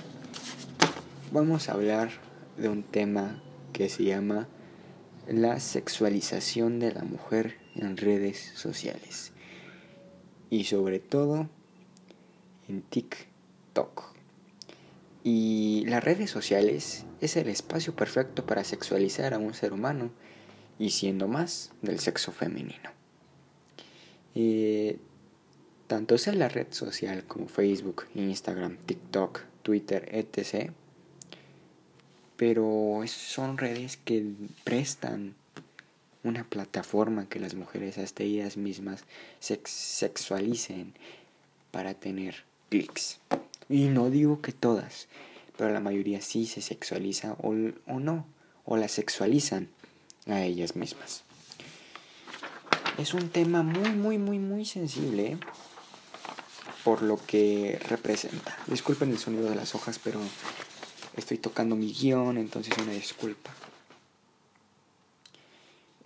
Vamos 1.30 1.68
a 1.68 1.72
hablar 1.72 2.10
de 2.56 2.68
un 2.68 2.82
tema 2.82 3.40
que 3.72 3.88
se 3.88 4.04
llama 4.04 4.48
la 5.28 5.60
sexualización 5.60 6.80
de 6.80 6.92
la 6.92 7.02
mujer 7.02 7.56
en 7.78 7.96
redes 7.96 8.38
sociales 8.54 9.32
y 10.50 10.64
sobre 10.64 10.98
todo 10.98 11.48
en 12.68 12.82
TikTok. 12.82 14.14
Y 15.24 15.84
las 15.86 16.02
redes 16.02 16.30
sociales 16.30 17.04
es 17.20 17.36
el 17.36 17.48
espacio 17.48 17.94
perfecto 17.94 18.46
para 18.46 18.64
sexualizar 18.64 19.34
a 19.34 19.38
un 19.38 19.54
ser 19.54 19.72
humano 19.72 20.10
y 20.78 20.90
siendo 20.90 21.28
más 21.28 21.72
del 21.82 21.98
sexo 21.98 22.32
femenino. 22.32 22.90
Eh, 24.34 24.98
tanto 25.86 26.18
sea 26.18 26.34
la 26.34 26.48
red 26.48 26.68
social 26.70 27.24
como 27.24 27.48
Facebook, 27.48 28.04
Instagram, 28.14 28.76
TikTok, 28.86 29.40
Twitter, 29.62 30.08
etc. 30.12 30.70
Pero 32.36 33.00
son 33.06 33.58
redes 33.58 33.96
que 33.96 34.24
prestan 34.64 35.34
una 36.24 36.44
plataforma 36.44 37.28
que 37.28 37.40
las 37.40 37.54
mujeres 37.54 37.98
hasta 37.98 38.22
ellas 38.22 38.56
mismas 38.56 39.04
se 39.40 39.60
sexualicen 39.64 40.94
para 41.70 41.94
tener 41.94 42.44
clics. 42.68 43.18
Y 43.68 43.84
no 43.86 44.10
digo 44.10 44.40
que 44.40 44.52
todas, 44.52 45.08
pero 45.56 45.72
la 45.72 45.80
mayoría 45.80 46.20
sí 46.20 46.46
se 46.46 46.62
sexualiza 46.62 47.34
o, 47.42 47.54
o 47.86 48.00
no, 48.00 48.26
o 48.64 48.76
la 48.76 48.88
sexualizan 48.88 49.68
a 50.26 50.42
ellas 50.42 50.76
mismas. 50.76 51.22
Es 52.98 53.14
un 53.14 53.28
tema 53.30 53.62
muy, 53.62 53.90
muy, 53.90 54.18
muy, 54.18 54.38
muy 54.38 54.64
sensible 54.64 55.38
por 56.84 57.02
lo 57.02 57.18
que 57.24 57.78
representa. 57.88 58.56
Disculpen 58.66 59.10
el 59.10 59.18
sonido 59.18 59.48
de 59.48 59.54
las 59.54 59.74
hojas, 59.74 60.00
pero 60.02 60.20
estoy 61.16 61.38
tocando 61.38 61.76
mi 61.76 61.92
guion, 61.92 62.38
entonces 62.38 62.74
una 62.78 62.92
disculpa. 62.92 63.50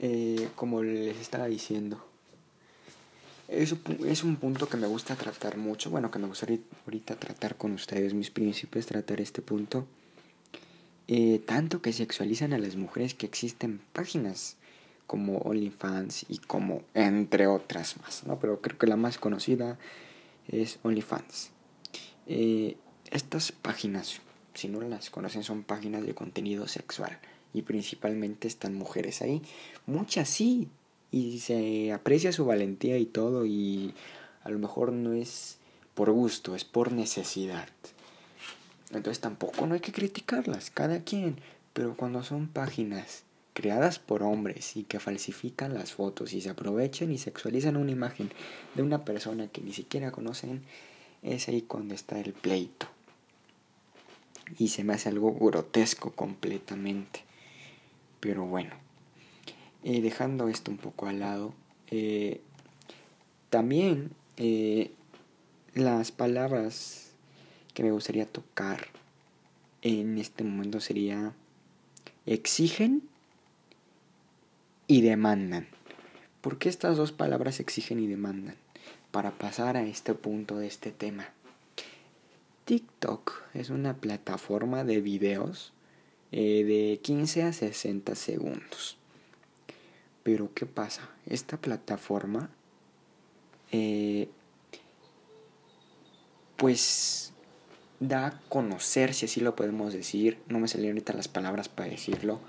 Eh, 0.04 0.48
como 0.56 0.82
les 0.82 1.16
estaba 1.20 1.46
diciendo, 1.46 2.04
es, 3.46 3.72
es 4.04 4.24
un 4.24 4.34
punto 4.34 4.68
que 4.68 4.76
me 4.76 4.88
gusta 4.88 5.14
tratar 5.14 5.56
mucho, 5.58 5.90
bueno, 5.90 6.10
que 6.10 6.18
me 6.18 6.26
gustaría 6.26 6.58
ahorita 6.86 7.14
tratar 7.14 7.56
con 7.56 7.70
ustedes, 7.70 8.12
mis 8.12 8.30
príncipes, 8.30 8.86
tratar 8.86 9.20
este 9.20 9.42
punto. 9.42 9.86
Eh, 11.06 11.40
tanto 11.46 11.80
que 11.82 11.92
sexualizan 11.92 12.52
a 12.52 12.58
las 12.58 12.74
mujeres 12.74 13.14
que 13.14 13.26
existen 13.26 13.80
páginas 13.92 14.56
como 15.06 15.38
OnlyFans 15.38 16.26
y 16.28 16.38
como 16.38 16.82
entre 16.94 17.46
otras 17.46 17.96
más, 18.00 18.24
¿no? 18.26 18.40
Pero 18.40 18.60
creo 18.60 18.78
que 18.78 18.88
la 18.88 18.96
más 18.96 19.18
conocida 19.18 19.78
es 20.48 20.80
OnlyFans. 20.82 21.50
Eh, 22.26 22.76
estas 23.12 23.52
páginas, 23.52 24.20
si 24.54 24.66
no 24.66 24.80
las 24.80 25.10
conocen, 25.10 25.44
son 25.44 25.62
páginas 25.62 26.04
de 26.04 26.14
contenido 26.14 26.66
sexual 26.66 27.20
y 27.54 27.62
principalmente 27.62 28.48
están 28.48 28.74
mujeres 28.74 29.22
ahí. 29.22 29.42
Muchas 29.86 30.28
sí, 30.28 30.68
y 31.12 31.40
se 31.40 31.92
aprecia 31.92 32.32
su 32.32 32.46
valentía 32.46 32.98
y 32.98 33.06
todo 33.06 33.46
y 33.46 33.94
a 34.42 34.50
lo 34.50 34.58
mejor 34.58 34.92
no 34.92 35.12
es 35.12 35.58
por 35.94 36.10
gusto, 36.10 36.56
es 36.56 36.64
por 36.64 36.90
necesidad. 36.90 37.68
Entonces 38.90 39.20
tampoco 39.20 39.66
no 39.66 39.74
hay 39.74 39.80
que 39.80 39.92
criticarlas, 39.92 40.70
cada 40.70 41.00
quien, 41.00 41.36
pero 41.72 41.96
cuando 41.96 42.22
son 42.24 42.48
páginas 42.48 43.24
creadas 43.52 43.98
por 43.98 44.22
hombres 44.22 44.76
y 44.76 44.84
que 44.84 44.98
falsifican 44.98 45.74
las 45.74 45.92
fotos 45.92 46.32
y 46.32 46.40
se 46.40 46.50
aprovechan 46.50 47.12
y 47.12 47.18
sexualizan 47.18 47.76
una 47.76 47.90
imagen 47.90 48.30
de 48.74 48.82
una 48.82 49.04
persona 49.04 49.48
que 49.48 49.60
ni 49.60 49.74
siquiera 49.74 50.10
conocen, 50.10 50.62
es 51.22 51.48
ahí 51.48 51.62
cuando 51.62 51.94
está 51.94 52.18
el 52.18 52.32
pleito. 52.32 52.86
Y 54.58 54.68
se 54.68 54.84
me 54.84 54.94
hace 54.94 55.10
algo 55.10 55.32
grotesco 55.34 56.12
completamente. 56.12 57.24
Pero 58.22 58.46
bueno, 58.46 58.70
eh, 59.82 60.00
dejando 60.00 60.46
esto 60.46 60.70
un 60.70 60.76
poco 60.76 61.08
al 61.08 61.18
lado, 61.18 61.54
eh, 61.90 62.40
también 63.50 64.12
eh, 64.36 64.92
las 65.74 66.12
palabras 66.12 67.10
que 67.74 67.82
me 67.82 67.90
gustaría 67.90 68.26
tocar 68.26 68.86
en 69.82 70.18
este 70.18 70.44
momento 70.44 70.78
sería 70.78 71.32
exigen 72.24 73.02
y 74.86 75.00
demandan. 75.00 75.66
¿Por 76.42 76.58
qué 76.58 76.68
estas 76.68 76.96
dos 76.96 77.10
palabras 77.10 77.58
exigen 77.58 77.98
y 77.98 78.06
demandan? 78.06 78.54
Para 79.10 79.32
pasar 79.32 79.76
a 79.76 79.82
este 79.82 80.14
punto 80.14 80.58
de 80.58 80.68
este 80.68 80.92
tema. 80.92 81.30
TikTok 82.66 83.42
es 83.52 83.70
una 83.70 83.96
plataforma 83.96 84.84
de 84.84 85.00
videos 85.00 85.72
eh, 86.32 86.64
de 86.64 86.98
15 87.02 87.42
a 87.42 87.52
60 87.52 88.14
segundos. 88.14 88.96
Pero 90.22 90.52
¿qué 90.54 90.66
pasa? 90.66 91.10
Esta 91.26 91.56
plataforma 91.58 92.50
eh, 93.70 94.28
pues 96.56 97.32
da 98.00 98.26
a 98.26 98.40
conocer, 98.48 99.14
si 99.14 99.26
así 99.26 99.40
lo 99.40 99.54
podemos 99.56 99.92
decir, 99.92 100.38
no 100.48 100.58
me 100.58 100.68
salieron 100.68 100.96
ahorita 100.96 101.12
las 101.12 101.28
palabras 101.28 101.68
para 101.68 101.90
decirlo, 101.90 102.40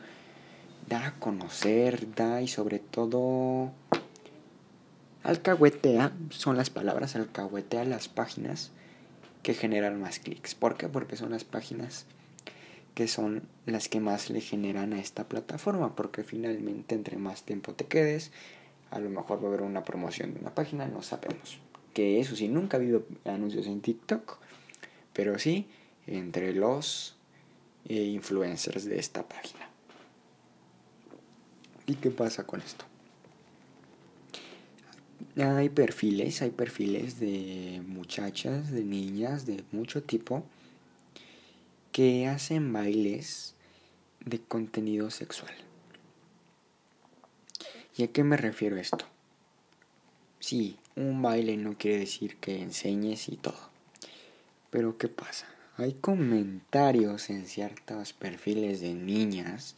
da 0.88 1.08
a 1.08 1.20
conocer, 1.20 2.14
da 2.16 2.42
y 2.42 2.48
sobre 2.48 2.80
todo 2.80 3.72
alcahuetea, 5.24 6.12
son 6.30 6.58
las 6.58 6.70
palabras, 6.70 7.16
alcahuetea 7.16 7.86
las 7.86 8.08
páginas 8.08 8.72
que 9.42 9.54
generan 9.54 10.00
más 10.00 10.20
clics. 10.20 10.56
¿Por 10.56 10.78
qué? 10.78 10.88
Porque 10.88 11.18
son 11.18 11.32
las 11.32 11.44
páginas 11.44 12.06
que 12.94 13.08
son 13.08 13.48
las 13.66 13.90
que 13.90 14.00
más 14.00 14.30
le 14.30 14.42
generan 14.42 14.94
a 14.94 15.00
esta 15.00 15.28
plataforma, 15.28 15.96
porque 15.96 16.24
finalmente 16.24 16.96
entre 16.96 17.18
más 17.18 17.44
tiempo 17.44 17.74
te 17.74 17.86
quedes, 17.86 18.32
a 18.92 19.00
lo 19.00 19.10
mejor 19.10 19.40
va 19.40 19.46
a 19.46 19.48
haber 19.48 19.62
una 19.62 19.84
promoción 19.84 20.34
de 20.34 20.40
una 20.40 20.54
página, 20.54 20.88
no 20.88 21.02
sabemos. 21.02 21.60
Que 21.94 22.20
eso 22.20 22.36
sí, 22.36 22.48
nunca 22.48 22.78
ha 22.78 22.80
habido 22.80 23.06
anuncios 23.26 23.68
en 23.68 23.82
TikTok, 23.82 24.38
pero 25.14 25.40
sí 25.40 25.68
entre 26.06 26.54
los 26.54 27.16
eh, 27.86 27.96
influencers 27.96 28.86
de 28.86 29.00
esta 29.00 29.28
página. 29.28 29.70
¿Y 31.86 31.96
qué 31.96 32.12
pasa 32.12 32.46
con 32.46 32.62
esto? 32.62 32.86
hay 35.36 35.70
perfiles, 35.70 36.42
hay 36.42 36.52
perfiles 36.52 37.20
de 37.20 37.82
muchachas, 37.88 38.72
de 38.72 38.84
niñas, 38.84 39.46
de 39.46 39.64
mucho 39.72 40.04
tipo, 40.04 40.44
que 41.94 42.28
hacen 42.28 42.74
bailes 42.74 43.54
de 44.26 44.40
contenido 44.40 45.12
sexual. 45.12 45.54
¿Y 47.96 48.04
a 48.04 48.08
qué 48.08 48.24
me 48.24 48.36
refiero 48.36 48.78
esto? 48.78 49.06
Sí, 50.40 50.78
un 50.96 51.22
baile 51.22 51.56
no 51.56 51.78
quiere 51.78 52.00
decir 52.00 52.38
que 52.38 52.60
enseñes 52.60 53.30
y 53.30 53.38
todo. 53.38 53.70
Pero 54.72 54.98
¿qué 54.98 55.08
pasa? 55.08 55.48
Hay 55.78 55.94
comentarios 55.94 57.30
en 57.30 57.46
ciertos 57.46 58.14
perfiles 58.14 58.82
de 58.82 58.96
niñas 58.96 59.76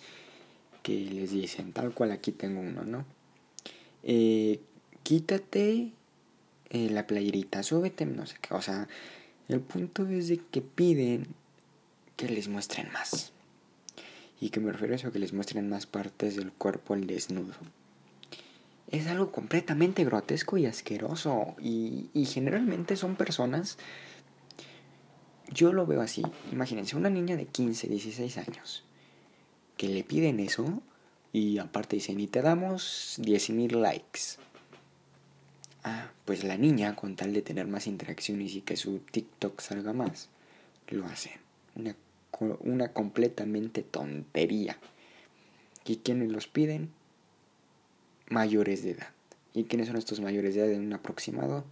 que 0.83 0.97
les 0.97 1.31
dicen, 1.31 1.73
tal 1.73 1.93
cual 1.93 2.11
aquí 2.11 2.31
tengo 2.31 2.61
uno, 2.61 2.85
¿no? 2.85 3.05
Eh, 4.03 4.61
quítate 5.03 5.91
eh, 6.69 6.89
la 6.89 7.07
playerita, 7.07 7.61
súbete, 7.61 8.05
no 8.05 8.25
sé 8.25 8.37
qué. 8.41 8.53
O 8.53 8.61
sea, 8.61 8.87
el 9.49 9.59
punto 9.59 10.07
es 10.07 10.29
de 10.29 10.37
que 10.37 10.61
piden 10.61 11.27
que 12.15 12.29
les 12.29 12.47
muestren 12.47 12.91
más. 12.91 13.31
Y 14.39 14.49
que 14.49 14.59
me 14.59 14.71
refiero 14.71 14.93
a 14.93 14.97
eso, 14.97 15.11
que 15.11 15.19
les 15.19 15.33
muestren 15.33 15.69
más 15.69 15.85
partes 15.85 16.35
del 16.35 16.51
cuerpo 16.51 16.93
al 16.93 17.07
desnudo. 17.07 17.53
Es 18.91 19.07
algo 19.07 19.31
completamente 19.31 20.03
grotesco 20.03 20.57
y 20.57 20.65
asqueroso. 20.65 21.55
Y, 21.59 22.09
y 22.13 22.25
generalmente 22.25 22.95
son 22.95 23.15
personas... 23.15 23.77
Yo 25.51 25.73
lo 25.73 25.85
veo 25.85 26.01
así. 26.01 26.23
Imagínense, 26.51 26.95
una 26.95 27.09
niña 27.09 27.35
de 27.35 27.45
15, 27.45 27.87
16 27.87 28.37
años 28.37 28.83
que 29.77 29.89
le 29.89 30.03
piden 30.03 30.39
eso 30.39 30.81
y 31.33 31.57
aparte 31.57 31.97
dicen, 31.97 32.19
y 32.19 32.27
te 32.27 32.41
damos 32.41 33.19
10.000 33.21 33.71
likes. 33.71 34.41
Ah, 35.83 36.11
pues 36.23 36.43
la 36.43 36.57
niña, 36.57 36.95
con 36.95 37.15
tal 37.15 37.33
de 37.33 37.41
tener 37.41 37.67
más 37.67 37.87
interacciones 37.87 38.55
y 38.55 38.61
que 38.61 38.77
su 38.77 38.99
TikTok 38.99 39.59
salga 39.59 39.93
más, 39.93 40.29
lo 40.87 41.05
hacen. 41.05 41.33
Una, 41.75 41.95
una 42.39 42.93
completamente 42.93 43.83
tontería. 43.83 44.77
¿Y 45.85 45.97
quiénes 45.97 46.31
los 46.31 46.47
piden? 46.47 46.91
Mayores 48.29 48.83
de 48.83 48.91
edad. 48.91 49.09
¿Y 49.53 49.65
quiénes 49.65 49.87
son 49.87 49.97
estos 49.97 50.19
mayores 50.19 50.55
de 50.55 50.61
edad 50.61 50.71
en 50.71 50.81
un 50.81 50.93
aproximado? 50.93 51.63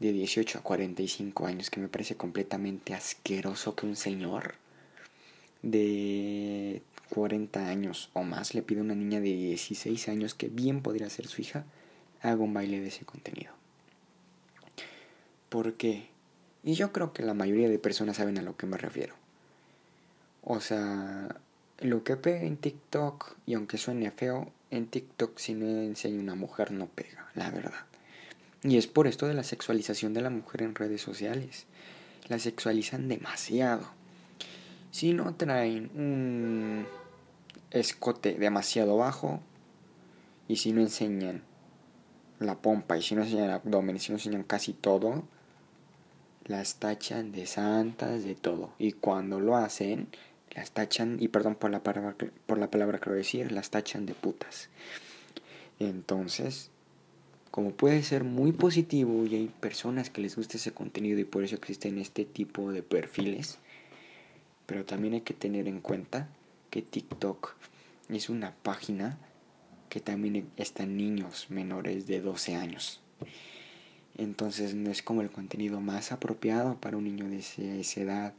De 0.00 0.12
18 0.12 0.58
a 0.58 0.62
45 0.62 1.46
años, 1.46 1.70
que 1.70 1.80
me 1.80 1.88
parece 1.88 2.16
completamente 2.16 2.92
asqueroso 2.92 3.76
que 3.76 3.86
un 3.86 3.96
señor 3.96 4.54
de 5.62 6.82
40 7.10 7.68
años 7.68 8.10
o 8.14 8.22
más 8.22 8.54
le 8.54 8.62
pide 8.62 8.80
a 8.80 8.82
una 8.82 8.96
niña 8.96 9.20
de 9.20 9.32
16 9.32 10.08
años 10.08 10.34
que 10.34 10.48
bien 10.48 10.82
podría 10.82 11.08
ser 11.08 11.26
su 11.28 11.40
hija, 11.40 11.64
haga 12.20 12.42
un 12.42 12.52
baile 12.52 12.80
de 12.80 12.88
ese 12.88 13.04
contenido. 13.04 13.52
¿Por 15.48 15.74
qué? 15.74 16.08
Y 16.64 16.74
yo 16.74 16.92
creo 16.92 17.12
que 17.12 17.22
la 17.22 17.34
mayoría 17.34 17.68
de 17.68 17.78
personas 17.78 18.16
saben 18.16 18.38
a 18.38 18.42
lo 18.42 18.56
que 18.56 18.66
me 18.66 18.78
refiero. 18.78 19.21
O 20.42 20.60
sea, 20.60 21.36
lo 21.80 22.04
que 22.04 22.16
pega 22.16 22.42
en 22.42 22.56
TikTok, 22.56 23.36
y 23.46 23.54
aunque 23.54 23.78
suene 23.78 24.10
feo, 24.10 24.50
en 24.70 24.86
TikTok 24.86 25.38
si 25.38 25.54
no 25.54 25.66
enseña 25.66 26.20
una 26.20 26.34
mujer 26.34 26.72
no 26.72 26.86
pega, 26.86 27.28
la 27.34 27.50
verdad. 27.50 27.84
Y 28.62 28.76
es 28.76 28.86
por 28.86 29.06
esto 29.06 29.26
de 29.26 29.34
la 29.34 29.42
sexualización 29.42 30.14
de 30.14 30.20
la 30.20 30.30
mujer 30.30 30.62
en 30.62 30.74
redes 30.74 31.02
sociales. 31.02 31.66
La 32.28 32.38
sexualizan 32.38 33.08
demasiado. 33.08 33.84
Si 34.90 35.12
no 35.14 35.34
traen 35.34 35.90
un 35.94 36.86
escote 37.70 38.34
demasiado 38.34 38.96
bajo 38.96 39.40
y 40.46 40.56
si 40.56 40.72
no 40.72 40.80
enseñan 40.80 41.42
la 42.38 42.56
pompa 42.56 42.96
y 42.98 43.02
si 43.02 43.14
no 43.14 43.22
enseñan 43.22 43.46
el 43.46 43.52
abdomen 43.52 43.96
y 43.96 43.98
si 43.98 44.12
no 44.12 44.18
enseñan 44.18 44.42
casi 44.42 44.72
todo, 44.72 45.24
las 46.44 46.76
tachan 46.76 47.32
de 47.32 47.46
santas, 47.46 48.24
de 48.24 48.34
todo. 48.34 48.72
Y 48.78 48.92
cuando 48.92 49.40
lo 49.40 49.56
hacen, 49.56 50.08
las 50.54 50.72
tachan, 50.72 51.18
y 51.20 51.28
perdón 51.28 51.54
por 51.54 51.70
la 51.70 51.82
palabra, 51.82 52.16
por 52.46 52.58
la 52.58 52.70
palabra 52.70 52.98
que 52.98 53.10
voy 53.10 53.18
decir, 53.18 53.52
las 53.52 53.70
tachan 53.70 54.06
de 54.06 54.14
putas. 54.14 54.68
Entonces, 55.78 56.70
como 57.50 57.72
puede 57.72 58.02
ser 58.02 58.24
muy 58.24 58.52
positivo 58.52 59.26
y 59.26 59.34
hay 59.34 59.46
personas 59.60 60.10
que 60.10 60.22
les 60.22 60.36
gusta 60.36 60.56
ese 60.56 60.72
contenido 60.72 61.18
y 61.18 61.24
por 61.24 61.44
eso 61.44 61.54
existen 61.54 61.98
este 61.98 62.24
tipo 62.24 62.72
de 62.72 62.82
perfiles, 62.82 63.58
pero 64.66 64.84
también 64.84 65.14
hay 65.14 65.20
que 65.20 65.34
tener 65.34 65.68
en 65.68 65.80
cuenta 65.80 66.28
que 66.70 66.80
TikTok 66.82 67.54
es 68.08 68.30
una 68.30 68.54
página 68.62 69.18
que 69.90 70.00
también 70.00 70.50
están 70.56 70.96
niños 70.96 71.50
menores 71.50 72.06
de 72.06 72.22
12 72.22 72.54
años. 72.54 73.02
Entonces 74.16 74.74
no 74.74 74.90
es 74.90 75.02
como 75.02 75.20
el 75.20 75.30
contenido 75.30 75.80
más 75.80 76.12
apropiado 76.12 76.76
para 76.76 76.96
un 76.96 77.04
niño 77.04 77.28
de 77.28 77.38
esa 77.80 78.00
edad 78.00 78.34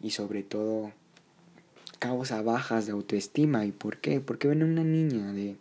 y 0.00 0.10
sobre 0.10 0.42
todo 0.42 0.92
causa 1.98 2.42
bajas 2.42 2.86
de 2.86 2.92
autoestima. 2.92 3.64
¿Y 3.64 3.72
por 3.72 3.98
qué? 3.98 4.20
Porque 4.20 4.48
ven 4.48 4.62
a 4.62 4.66
una 4.66 4.84
niña 4.84 5.32
de 5.32 5.56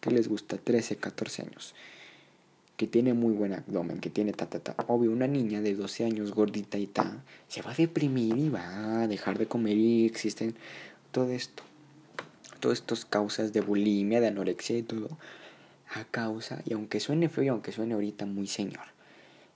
que 0.00 0.10
les 0.10 0.28
gusta 0.28 0.56
13, 0.56 0.96
14 0.96 1.42
años 1.42 1.74
que 2.78 2.86
tiene 2.86 3.12
muy 3.12 3.34
buen 3.34 3.52
abdomen, 3.54 3.98
que 3.98 4.08
tiene 4.08 4.32
ta, 4.32 4.46
ta, 4.46 4.60
ta. 4.60 4.76
Obvio, 4.86 5.10
una 5.10 5.26
niña 5.26 5.60
de 5.60 5.74
12 5.74 6.04
años 6.04 6.32
gordita 6.32 6.78
y 6.78 6.86
ta, 6.86 7.24
se 7.48 7.60
va 7.60 7.72
a 7.72 7.74
deprimir 7.74 8.38
y 8.38 8.48
va 8.50 9.02
a 9.02 9.08
dejar 9.08 9.36
de 9.36 9.46
comer 9.46 9.76
y 9.76 10.06
existen 10.06 10.54
todo 11.10 11.32
esto. 11.32 11.64
Todas 12.60 12.78
estas 12.78 13.04
causas 13.04 13.52
de 13.52 13.62
bulimia, 13.62 14.20
de 14.20 14.28
anorexia 14.28 14.78
y 14.78 14.84
todo. 14.84 15.08
A 15.92 16.04
causa, 16.04 16.62
y 16.66 16.74
aunque 16.74 17.00
suene 17.00 17.28
feo 17.28 17.42
y 17.42 17.48
aunque 17.48 17.72
suene 17.72 17.94
ahorita 17.94 18.26
muy 18.26 18.46
señor, 18.46 18.86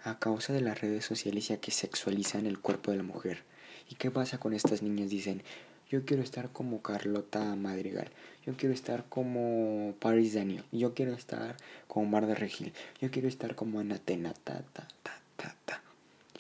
a 0.03 0.19
causa 0.19 0.53
de 0.53 0.61
las 0.61 0.81
redes 0.81 1.05
sociales 1.05 1.47
ya 1.47 1.59
que 1.59 1.71
sexualizan 1.71 2.47
el 2.47 2.59
cuerpo 2.59 2.91
de 2.91 2.97
la 2.97 3.03
mujer. 3.05 3.45
¿Y 3.89 3.95
qué 3.95 4.11
pasa 4.11 4.39
con 4.39 4.53
estas 4.53 4.83
niñas? 4.83 5.11
Dicen, 5.11 5.45
yo 5.93 6.07
quiero 6.07 6.23
estar 6.23 6.51
como 6.51 6.81
Carlota 6.81 7.55
Madrigal, 7.55 8.09
yo 8.47 8.57
quiero 8.57 8.75
estar 8.75 9.05
como 9.11 9.95
Paris 10.01 10.33
Daniel, 10.33 10.65
yo 10.73 10.95
quiero 10.95 11.13
estar 11.13 11.59
como 11.87 12.07
Mar 12.07 12.27
de 12.27 12.35
Regil, 12.35 12.73
yo 12.99 13.11
quiero 13.11 13.29
estar 13.29 13.55
como 13.55 13.79
Anatena, 13.79 14.33
ta. 14.33 14.65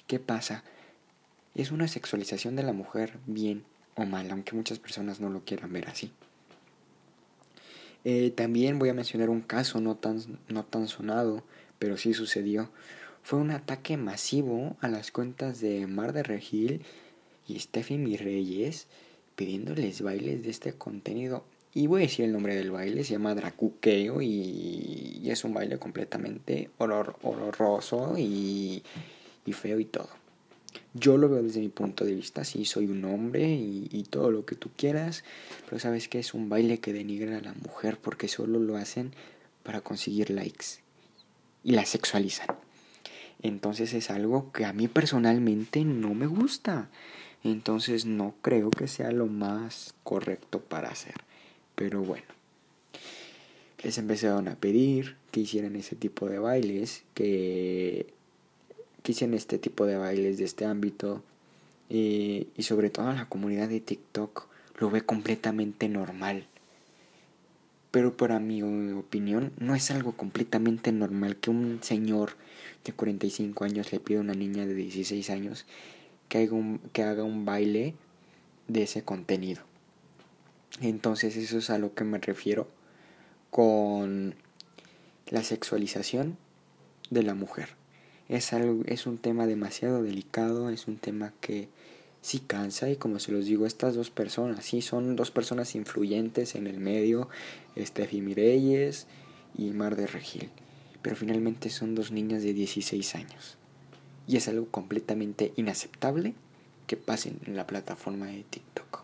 ¿Qué 0.07 0.19
pasa? 0.19 0.65
Es 1.55 1.71
una 1.71 1.87
sexualización 1.87 2.57
de 2.57 2.62
la 2.62 2.73
mujer, 2.73 3.19
bien 3.27 3.65
o 3.95 4.07
mal, 4.07 4.31
aunque 4.31 4.57
muchas 4.57 4.79
personas 4.79 5.21
no 5.21 5.29
lo 5.29 5.45
quieran 5.45 5.73
ver 5.73 5.88
así. 5.88 6.12
Eh, 8.05 8.31
también 8.31 8.79
voy 8.79 8.88
a 8.88 8.95
mencionar 8.95 9.29
un 9.29 9.43
caso 9.43 9.81
no 9.81 9.97
tan, 9.97 10.19
no 10.49 10.65
tan 10.65 10.88
sonado, 10.88 11.45
pero 11.79 11.99
sí 11.99 12.15
sucedió. 12.15 12.71
Fue 13.23 13.38
un 13.38 13.51
ataque 13.51 13.99
masivo 13.99 14.77
a 14.81 14.88
las 14.88 15.11
cuentas 15.12 15.61
de 15.61 15.87
Mar 15.87 16.15
de 16.15 16.23
Regil 16.23 16.83
y 17.47 17.59
Steffi 17.59 18.17
Reyes 18.17 18.87
pidiéndoles 19.37 20.03
bailes 20.03 20.42
de 20.42 20.51
este 20.51 20.73
contenido. 20.75 21.45
Y 21.75 21.87
voy 21.87 22.03
a 22.03 22.07
decir 22.07 22.25
el 22.25 22.33
nombre 22.33 22.55
del 22.55 22.71
baile, 22.71 23.03
se 23.05 23.12
llama 23.12 23.35
Dracuqueo 23.35 24.21
y, 24.21 25.23
es 25.25 25.45
un 25.45 25.55
baile 25.55 25.79
completamente 25.79 26.68
horroroso 26.79 28.18
y, 28.18 28.83
y, 29.47 29.53
feo 29.53 29.81
y 29.81 29.87
todo. 29.87 30.11
Yo 30.92 31.16
lo 31.16 31.31
veo 31.31 31.42
desde 31.42 31.61
mi 31.61 31.71
punto 31.71 32.05
de 32.05 32.14
vista, 32.14 32.45
sí, 32.45 32.66
soy 32.66 32.87
un 32.87 33.05
hombre 33.07 33.49
y, 33.49 33.88
y 33.90 34.03
todo 34.05 34.31
lo 34.31 34.45
que 34.45 34.55
tú 34.55 34.68
quieras, 34.77 35.25
pero 35.64 35.79
sabes 35.79 36.09
que 36.09 36.18
es 36.18 36.35
un 36.35 36.51
baile 36.51 36.79
que 36.79 36.92
denigra 36.92 37.38
a 37.38 37.40
la 37.40 37.55
mujer 37.55 37.99
porque 37.99 38.29
solo 38.29 38.59
lo 38.59 38.77
hacen 38.77 39.12
para 39.62 39.81
conseguir 39.81 40.29
likes 40.29 40.83
y 41.64 41.73
la 41.73 41.87
sexualizan. 41.87 42.49
Entonces 43.42 43.92
es 43.95 44.11
algo 44.11 44.53
que 44.53 44.64
a 44.64 44.73
mí 44.73 44.88
personalmente 44.88 45.85
no 45.85 46.14
me 46.14 46.27
gusta. 46.27 46.88
Entonces 47.44 48.07
no 48.07 48.35
creo 48.42 48.70
que 48.70 48.87
sea 48.87 49.11
lo 49.11 49.26
más 49.26 49.94
correcto 50.05 50.61
para 50.61 50.90
hacer. 50.90 51.14
Pero 51.74 52.02
bueno. 52.02 52.26
Les 53.83 53.98
empezaron 53.98 54.46
a 54.46 54.55
pedir 54.55 55.16
que 55.33 55.40
hicieran 55.40 55.74
ese 55.74 55.96
tipo 55.96 56.28
de 56.28 56.38
bailes, 56.38 57.02
que, 57.14 58.07
que 59.02 59.12
hicieran 59.12 59.35
este 59.35 59.59
tipo 59.59 59.87
de 59.87 59.96
bailes 59.96 60.38
de 60.38 60.44
este 60.44 60.64
ámbito. 60.64 61.22
y 61.88 62.46
sobre 62.61 62.90
todo 62.90 63.12
la 63.12 63.28
comunidad 63.28 63.68
de 63.68 63.81
TikTok 63.81 64.46
lo 64.78 64.90
ve 64.90 65.02
completamente 65.02 65.88
normal. 65.88 66.46
Pero 67.90 68.16
para 68.16 68.40
mi 68.40 68.62
opinión 68.62 69.52
no 69.59 69.74
es 69.74 69.90
algo 69.90 70.12
completamente 70.12 70.92
normal 70.92 71.37
que 71.37 71.50
un 71.50 71.81
señor 71.83 72.37
de 72.85 72.92
45 72.92 73.64
años 73.64 73.92
le 73.92 74.00
pida 74.00 74.18
a 74.18 74.22
una 74.22 74.35
niña 74.35 74.66
de 74.66 74.74
16 74.74 75.28
años 75.31 75.66
que 76.33 76.38
haga 76.38 76.55
un, 76.55 76.79
que 76.95 77.03
haga 77.03 77.25
un 77.25 77.45
baile 77.45 77.95
de 78.66 78.85
ese 78.85 79.03
contenido. 79.03 79.61
Entonces 80.81 81.37
eso 81.37 81.59
es 81.59 81.68
a 81.68 81.77
lo 81.77 81.92
que 81.95 82.05
me 82.05 82.16
refiero 82.16 82.68
con 83.51 84.35
la 85.29 85.45
sexualización 85.45 86.38
de 87.11 87.23
la 87.23 87.35
mujer. 87.35 87.68
Es, 88.31 88.55
algo, 88.55 88.83
es 88.87 89.07
un 89.07 89.18
tema 89.18 89.47
demasiado 89.47 90.03
delicado, 90.03 90.71
es 90.71 90.88
un 90.88 90.97
tema 90.97 91.35
que 91.42 91.68
sí 92.23 92.38
cansa 92.38 92.88
y 92.88 92.97
como 92.97 93.18
se 93.18 93.31
los 93.31 93.45
digo, 93.45 93.66
estas 93.66 93.95
dos 93.95 94.09
personas, 94.09 94.64
sí 94.64 94.81
son 94.81 95.16
dos 95.16 95.31
personas 95.31 95.75
influyentes 95.75 96.55
en 96.55 96.66
el 96.66 96.79
medio, 96.79 97.29
Steffi 97.77 98.23
Mireyes 98.23 99.07
y 99.55 99.64
Mar 99.73 99.97
de 99.97 100.07
Regil. 100.07 100.49
pero 101.03 101.14
finalmente 101.14 101.68
son 101.68 101.95
dos 101.95 102.11
niñas 102.11 102.42
de 102.42 102.55
16 102.55 103.16
años. 103.16 103.59
Y 104.27 104.37
es 104.37 104.49
algo 104.49 104.67
completamente 104.67 105.53
inaceptable 105.57 106.35
que 106.87 106.97
pasen 106.97 107.39
en 107.47 107.57
la 107.57 107.67
plataforma 107.67 108.27
de 108.27 108.45
TikTok. 108.45 109.03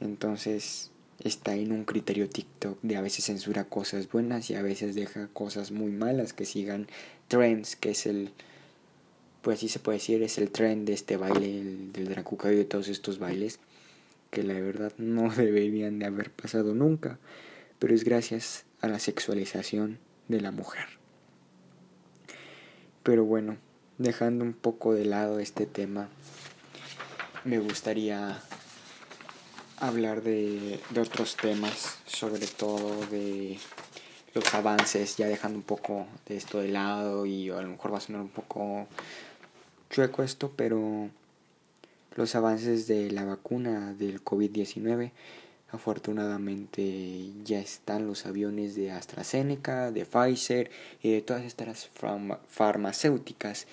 Entonces 0.00 0.90
está 1.22 1.54
en 1.54 1.72
un 1.72 1.84
criterio 1.84 2.28
TikTok 2.28 2.78
de 2.82 2.96
a 2.96 3.00
veces 3.00 3.24
censura 3.24 3.64
cosas 3.64 4.10
buenas 4.10 4.50
y 4.50 4.54
a 4.54 4.62
veces 4.62 4.94
deja 4.94 5.28
cosas 5.28 5.70
muy 5.70 5.90
malas 5.90 6.32
que 6.32 6.44
sigan 6.44 6.86
trends, 7.28 7.76
que 7.76 7.90
es 7.90 8.06
el, 8.06 8.30
pues 9.42 9.58
así 9.58 9.68
se 9.68 9.78
puede 9.78 9.98
decir, 9.98 10.22
es 10.22 10.38
el 10.38 10.50
trend 10.50 10.86
de 10.86 10.92
este 10.92 11.16
baile, 11.16 11.60
el, 11.60 11.92
del 11.92 12.08
Dracuca 12.08 12.52
y 12.52 12.56
de 12.56 12.64
todos 12.64 12.88
estos 12.88 13.18
bailes, 13.18 13.58
que 14.30 14.42
la 14.42 14.54
verdad 14.54 14.92
no 14.98 15.30
deberían 15.34 15.98
de 15.98 16.06
haber 16.06 16.30
pasado 16.30 16.74
nunca, 16.74 17.18
pero 17.78 17.94
es 17.94 18.04
gracias 18.04 18.64
a 18.80 18.88
la 18.88 18.98
sexualización 18.98 19.98
de 20.28 20.40
la 20.40 20.50
mujer. 20.50 20.84
Pero 23.02 23.24
bueno, 23.24 23.56
dejando 23.98 24.44
un 24.44 24.52
poco 24.52 24.94
de 24.94 25.04
lado 25.04 25.38
este 25.38 25.66
tema, 25.66 26.08
me 27.44 27.58
gustaría 27.58 28.40
hablar 29.78 30.22
de, 30.22 30.80
de, 30.90 31.00
otros 31.00 31.36
temas, 31.36 31.98
sobre 32.06 32.46
todo 32.46 33.06
de 33.06 33.58
los 34.34 34.54
avances, 34.54 35.16
ya 35.16 35.26
dejando 35.26 35.58
un 35.58 35.64
poco 35.64 36.06
de 36.26 36.36
esto 36.36 36.60
de 36.60 36.68
lado 36.68 37.26
y 37.26 37.50
a 37.50 37.60
lo 37.60 37.68
mejor 37.68 37.92
va 37.92 37.98
a 37.98 38.00
sonar 38.00 38.22
un 38.22 38.28
poco 38.28 38.86
chueco 39.90 40.22
esto, 40.22 40.52
pero 40.56 41.08
los 42.16 42.34
avances 42.34 42.86
de 42.86 43.10
la 43.10 43.24
vacuna 43.24 43.94
del 43.94 44.24
COVID-19 44.24 45.12
Afortunadamente 45.70 47.30
ya 47.44 47.58
están 47.58 48.06
los 48.06 48.24
aviones 48.26 48.76
de 48.76 48.92
AstraZeneca, 48.92 49.90
de 49.90 50.06
Pfizer 50.06 50.70
y 51.02 51.10
de 51.12 51.22
todas 51.22 51.44
estas 51.44 51.90
farmacéuticas 52.48 53.66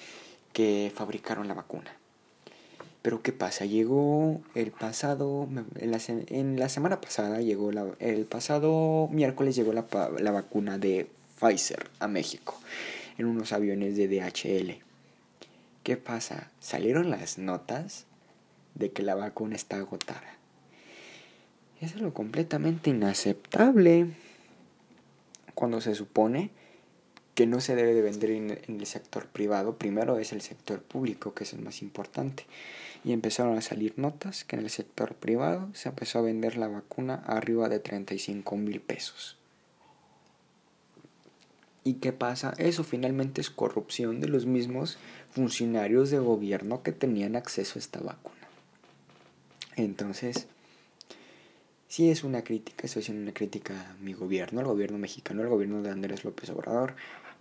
que 0.53 0.91
fabricaron 0.95 1.47
la 1.47 1.53
vacuna. 1.53 1.95
Pero 3.03 3.21
¿qué 3.21 3.33
pasa? 3.33 3.65
Llegó 3.65 4.41
el 4.55 4.71
pasado, 4.71 5.47
en 5.75 5.91
la, 5.91 5.99
en 6.07 6.57
la 6.57 6.69
semana 6.69 7.01
pasada 7.01 7.41
llegó 7.41 7.71
la, 7.71 7.85
el 7.99 8.25
pasado 8.25 9.09
miércoles 9.11 9.55
llegó 9.55 9.73
la, 9.73 9.85
la 10.19 10.31
vacuna 10.31 10.77
de 10.77 11.07
Pfizer 11.39 11.89
a 11.99 12.07
México 12.07 12.57
en 13.17 13.25
unos 13.25 13.51
aviones 13.51 13.97
de 13.97 14.07
DHL. 14.07 14.81
¿Qué 15.83 15.97
pasa? 15.97 16.49
Salieron 16.59 17.09
las 17.09 17.37
notas 17.37 18.05
de 18.73 18.91
que 18.91 19.03
la 19.03 19.15
vacuna 19.15 19.55
está 19.55 19.77
agotada. 19.77 20.37
Es 21.83 21.97
algo 21.97 22.13
completamente 22.13 22.91
inaceptable 22.91 24.07
cuando 25.53 25.81
se 25.81 25.95
supone 25.95 26.49
que 27.35 27.45
no 27.45 27.59
se 27.59 27.75
debe 27.75 27.93
de 27.93 28.01
vender 28.01 28.29
en, 28.31 28.79
el 28.79 28.85
sector 28.85 29.27
privado, 29.27 29.77
primero 29.77 30.17
es 30.17 30.31
el 30.31 30.39
sector 30.39 30.81
público, 30.81 31.33
que 31.33 31.43
es 31.43 31.51
el 31.51 31.61
más 31.61 31.81
importante. 31.81 32.45
Y 33.03 33.11
empezaron 33.11 33.57
a 33.57 33.61
salir 33.61 33.95
notas 33.97 34.45
que 34.45 34.55
en 34.55 34.61
el 34.61 34.69
sector 34.69 35.15
privado 35.15 35.67
se 35.73 35.89
empezó 35.89 36.19
a 36.19 36.21
vender 36.21 36.55
la 36.55 36.69
vacuna 36.69 37.15
arriba 37.15 37.67
de 37.67 37.79
35 37.79 38.55
mil 38.55 38.79
pesos. 38.79 39.35
¿Y 41.83 41.95
qué 41.95 42.13
pasa? 42.13 42.53
Eso 42.59 42.85
finalmente 42.85 43.41
es 43.41 43.49
corrupción 43.49 44.21
de 44.21 44.29
los 44.29 44.45
mismos 44.45 44.97
funcionarios 45.31 46.11
de 46.11 46.19
gobierno 46.19 46.81
que 46.81 46.93
tenían 46.93 47.35
acceso 47.35 47.73
a 47.75 47.81
esta 47.81 47.99
vacuna. 47.99 48.47
Entonces, 49.75 50.47
si 51.93 52.09
es 52.09 52.23
una 52.23 52.43
crítica, 52.43 52.87
estoy 52.87 53.03
haciendo 53.03 53.21
una 53.21 53.35
crítica 53.35 53.91
a 53.91 53.93
mi 54.01 54.13
gobierno, 54.13 54.59
al 54.59 54.65
gobierno 54.65 54.97
mexicano, 54.97 55.43
al 55.43 55.47
gobierno 55.47 55.83
de 55.83 55.91
Andrés 55.91 56.23
López 56.23 56.49
Obrador, 56.49 56.95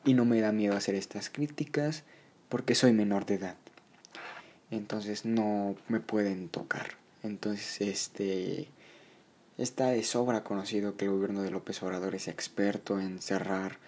y 0.04 0.12
no 0.12 0.26
me 0.26 0.42
da 0.42 0.52
miedo 0.52 0.76
hacer 0.76 0.94
estas 0.94 1.30
críticas 1.30 2.04
porque 2.50 2.74
soy 2.74 2.92
menor 2.92 3.24
de 3.24 3.36
edad. 3.36 3.56
Entonces 4.70 5.24
no 5.24 5.74
me 5.88 6.00
pueden 6.00 6.50
tocar. 6.50 6.98
Entonces, 7.22 7.80
este 7.80 8.68
está 9.56 9.86
de 9.86 10.02
sobra 10.02 10.44
conocido 10.44 10.98
que 10.98 11.06
el 11.06 11.12
gobierno 11.12 11.40
de 11.40 11.50
López 11.50 11.82
Obrador 11.82 12.14
es 12.14 12.28
experto 12.28 13.00
en 13.00 13.22
cerrar 13.22 13.78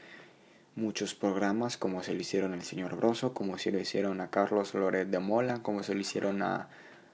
muchos 0.77 1.14
programas, 1.14 1.77
como 1.77 2.03
se 2.03 2.14
lo 2.14 2.22
hicieron 2.22 2.55
al 2.55 2.62
señor 2.62 2.96
Broso, 2.96 3.35
como 3.35 3.59
se 3.59 3.70
lo 3.70 3.79
hicieron 3.79 4.22
a 4.22 4.31
Carlos 4.31 4.72
Loret 4.72 5.09
de 5.09 5.18
Mola, 5.18 5.62
como 5.62 5.83
se 5.83 5.94
lo 5.94 6.00
hicieron 6.00 6.40
a 6.40 6.70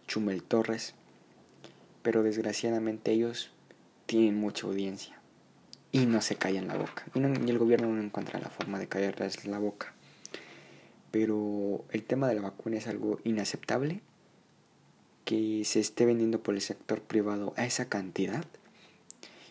Chumel 0.06 0.44
Torres 0.44 0.94
pero 2.02 2.22
desgraciadamente 2.22 3.12
ellos 3.12 3.50
tienen 4.06 4.36
mucha 4.36 4.66
audiencia 4.66 5.20
y 5.92 6.06
no 6.06 6.20
se 6.20 6.36
callan 6.36 6.68
la 6.68 6.76
boca. 6.76 7.04
Y, 7.14 7.20
el 7.20 7.58
gobierno 7.58 7.88
no 7.88 8.02
encuentra 8.02 8.40
la 8.40 8.50
forma 8.50 8.78
de 8.78 8.88
callarles 8.88 9.44
la 9.46 9.58
boca. 9.58 9.92
Pero 11.10 11.84
el 11.90 12.04
tema 12.04 12.28
de 12.28 12.36
la 12.36 12.42
vacuna 12.42 12.76
es 12.76 12.86
algo 12.86 13.18
inaceptable 13.24 14.00
que 15.24 15.62
se 15.64 15.80
esté 15.80 16.06
vendiendo 16.06 16.42
por 16.42 16.54
el 16.54 16.60
sector 16.60 17.00
privado 17.02 17.52
a 17.56 17.64
esa 17.64 17.88
cantidad 17.88 18.44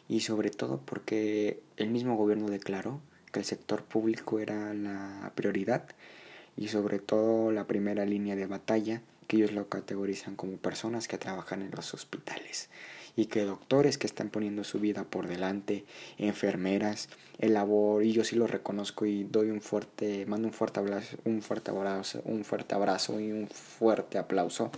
y 0.07 0.21
sobre 0.21 0.49
todo 0.49 0.81
porque 0.83 1.61
el 1.77 1.89
mismo 1.89 2.15
gobierno 2.15 2.49
declaró 2.49 3.01
que 3.31 3.39
el 3.39 3.45
sector 3.45 3.83
público 3.83 4.39
era 4.39 4.73
la 4.73 5.31
prioridad 5.35 5.87
y 6.57 6.69
sobre 6.69 6.99
todo 6.99 7.51
la 7.51 7.67
primera 7.67 8.05
línea 8.05 8.35
de 8.35 8.45
batalla 8.45 9.01
que 9.29 9.37
ellos 9.37 9.51
lo 9.51 9.69
categorizan 9.69 10.35
como 10.35 10.57
personas 10.57 11.07
que 11.07 11.19
trabajan 11.19 11.61
en 11.61 11.69
los 11.69 11.93
hospitales 11.93 12.67
y 13.15 13.27
que 13.27 13.45
doctores 13.45 13.99
que 13.99 14.07
están 14.07 14.31
poniendo 14.31 14.63
su 14.63 14.79
vida 14.79 15.03
por 15.03 15.27
delante, 15.27 15.85
enfermeras, 16.17 17.09
el 17.37 17.53
labor, 17.53 18.03
y 18.03 18.11
yo 18.11 18.23
sí 18.23 18.35
lo 18.35 18.47
reconozco 18.47 19.05
y 19.05 19.25
doy 19.25 19.51
un 19.51 19.61
fuerte, 19.61 20.25
mando 20.25 20.47
un 20.47 20.53
fuerte 20.53 20.79
abrazo, 20.79 21.17
un 21.25 21.43
fuerte 21.43 21.69
abrazo, 21.69 22.21
un 22.25 22.43
fuerte 22.43 22.73
abrazo 22.73 23.19
y 23.19 23.31
un 23.31 23.47
fuerte 23.47 24.17
aplauso 24.17 24.71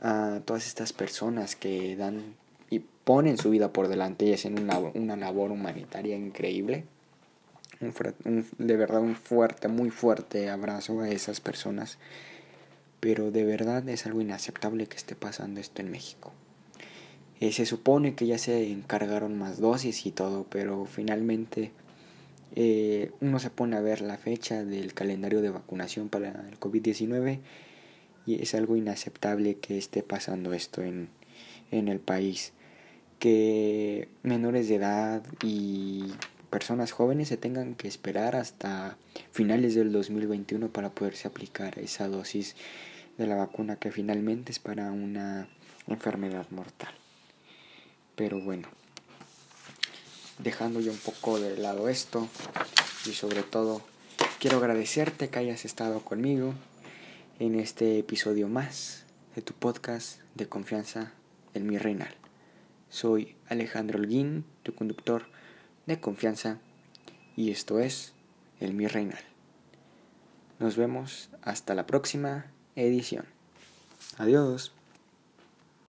a 0.00 0.40
todas 0.44 0.66
estas 0.66 0.92
personas 0.92 1.54
que 1.54 1.94
dan 1.94 2.34
y 2.70 2.80
ponen 2.80 3.38
su 3.38 3.50
vida 3.50 3.72
por 3.72 3.86
delante 3.86 4.24
y 4.24 4.32
hacen 4.32 4.58
una, 4.58 4.78
una 4.78 5.14
labor 5.14 5.52
humanitaria 5.52 6.16
increíble. 6.16 6.86
de 8.58 8.76
verdad 8.76 9.00
un 9.00 9.14
fuerte, 9.14 9.68
muy 9.68 9.90
fuerte 9.90 10.50
abrazo 10.50 11.02
a 11.02 11.08
esas 11.08 11.40
personas 11.40 11.98
pero 13.04 13.30
de 13.30 13.44
verdad 13.44 13.86
es 13.90 14.06
algo 14.06 14.22
inaceptable 14.22 14.86
que 14.86 14.96
esté 14.96 15.14
pasando 15.14 15.60
esto 15.60 15.82
en 15.82 15.90
México. 15.90 16.32
Eh, 17.38 17.52
se 17.52 17.66
supone 17.66 18.14
que 18.14 18.26
ya 18.26 18.38
se 18.38 18.70
encargaron 18.72 19.38
más 19.38 19.60
dosis 19.60 20.06
y 20.06 20.10
todo, 20.10 20.46
pero 20.48 20.86
finalmente 20.86 21.70
eh, 22.56 23.10
uno 23.20 23.38
se 23.40 23.50
pone 23.50 23.76
a 23.76 23.82
ver 23.82 24.00
la 24.00 24.16
fecha 24.16 24.64
del 24.64 24.94
calendario 24.94 25.42
de 25.42 25.50
vacunación 25.50 26.08
para 26.08 26.30
el 26.30 26.58
COVID-19 26.58 27.40
y 28.24 28.42
es 28.42 28.54
algo 28.54 28.74
inaceptable 28.74 29.56
que 29.58 29.76
esté 29.76 30.02
pasando 30.02 30.54
esto 30.54 30.82
en, 30.82 31.10
en 31.72 31.88
el 31.88 32.00
país. 32.00 32.54
Que 33.18 34.08
menores 34.22 34.66
de 34.68 34.76
edad 34.76 35.22
y 35.42 36.04
personas 36.48 36.92
jóvenes 36.92 37.28
se 37.28 37.36
tengan 37.36 37.74
que 37.74 37.86
esperar 37.86 38.34
hasta 38.34 38.96
finales 39.30 39.74
del 39.74 39.92
2021 39.92 40.70
para 40.70 40.88
poderse 40.88 41.28
aplicar 41.28 41.78
esa 41.78 42.08
dosis 42.08 42.56
de 43.18 43.26
la 43.26 43.36
vacuna 43.36 43.76
que 43.76 43.92
finalmente 43.92 44.52
es 44.52 44.58
para 44.58 44.90
una 44.90 45.48
enfermedad 45.86 46.46
mortal. 46.50 46.92
Pero 48.16 48.40
bueno, 48.40 48.68
dejando 50.38 50.80
yo 50.80 50.92
un 50.92 50.98
poco 50.98 51.38
de 51.38 51.56
lado 51.56 51.88
esto 51.88 52.28
y 53.06 53.12
sobre 53.12 53.42
todo 53.42 53.82
quiero 54.38 54.58
agradecerte 54.58 55.28
que 55.28 55.38
hayas 55.38 55.64
estado 55.64 56.00
conmigo 56.00 56.54
en 57.38 57.58
este 57.58 57.98
episodio 57.98 58.48
más 58.48 59.04
de 59.34 59.42
tu 59.42 59.52
podcast 59.54 60.20
de 60.34 60.48
confianza 60.48 61.12
en 61.54 61.66
mi 61.66 61.78
reinal. 61.78 62.14
Soy 62.88 63.36
Alejandro 63.48 63.98
Holguín, 63.98 64.44
tu 64.62 64.74
conductor 64.74 65.26
de 65.86 66.00
confianza 66.00 66.58
y 67.36 67.50
esto 67.50 67.80
es 67.80 68.12
el 68.60 68.74
mi 68.74 68.86
reinal. 68.86 69.22
Nos 70.58 70.76
vemos 70.76 71.30
hasta 71.42 71.74
la 71.74 71.86
próxima 71.86 72.46
edición. 72.76 73.24
Adiós. 74.18 74.73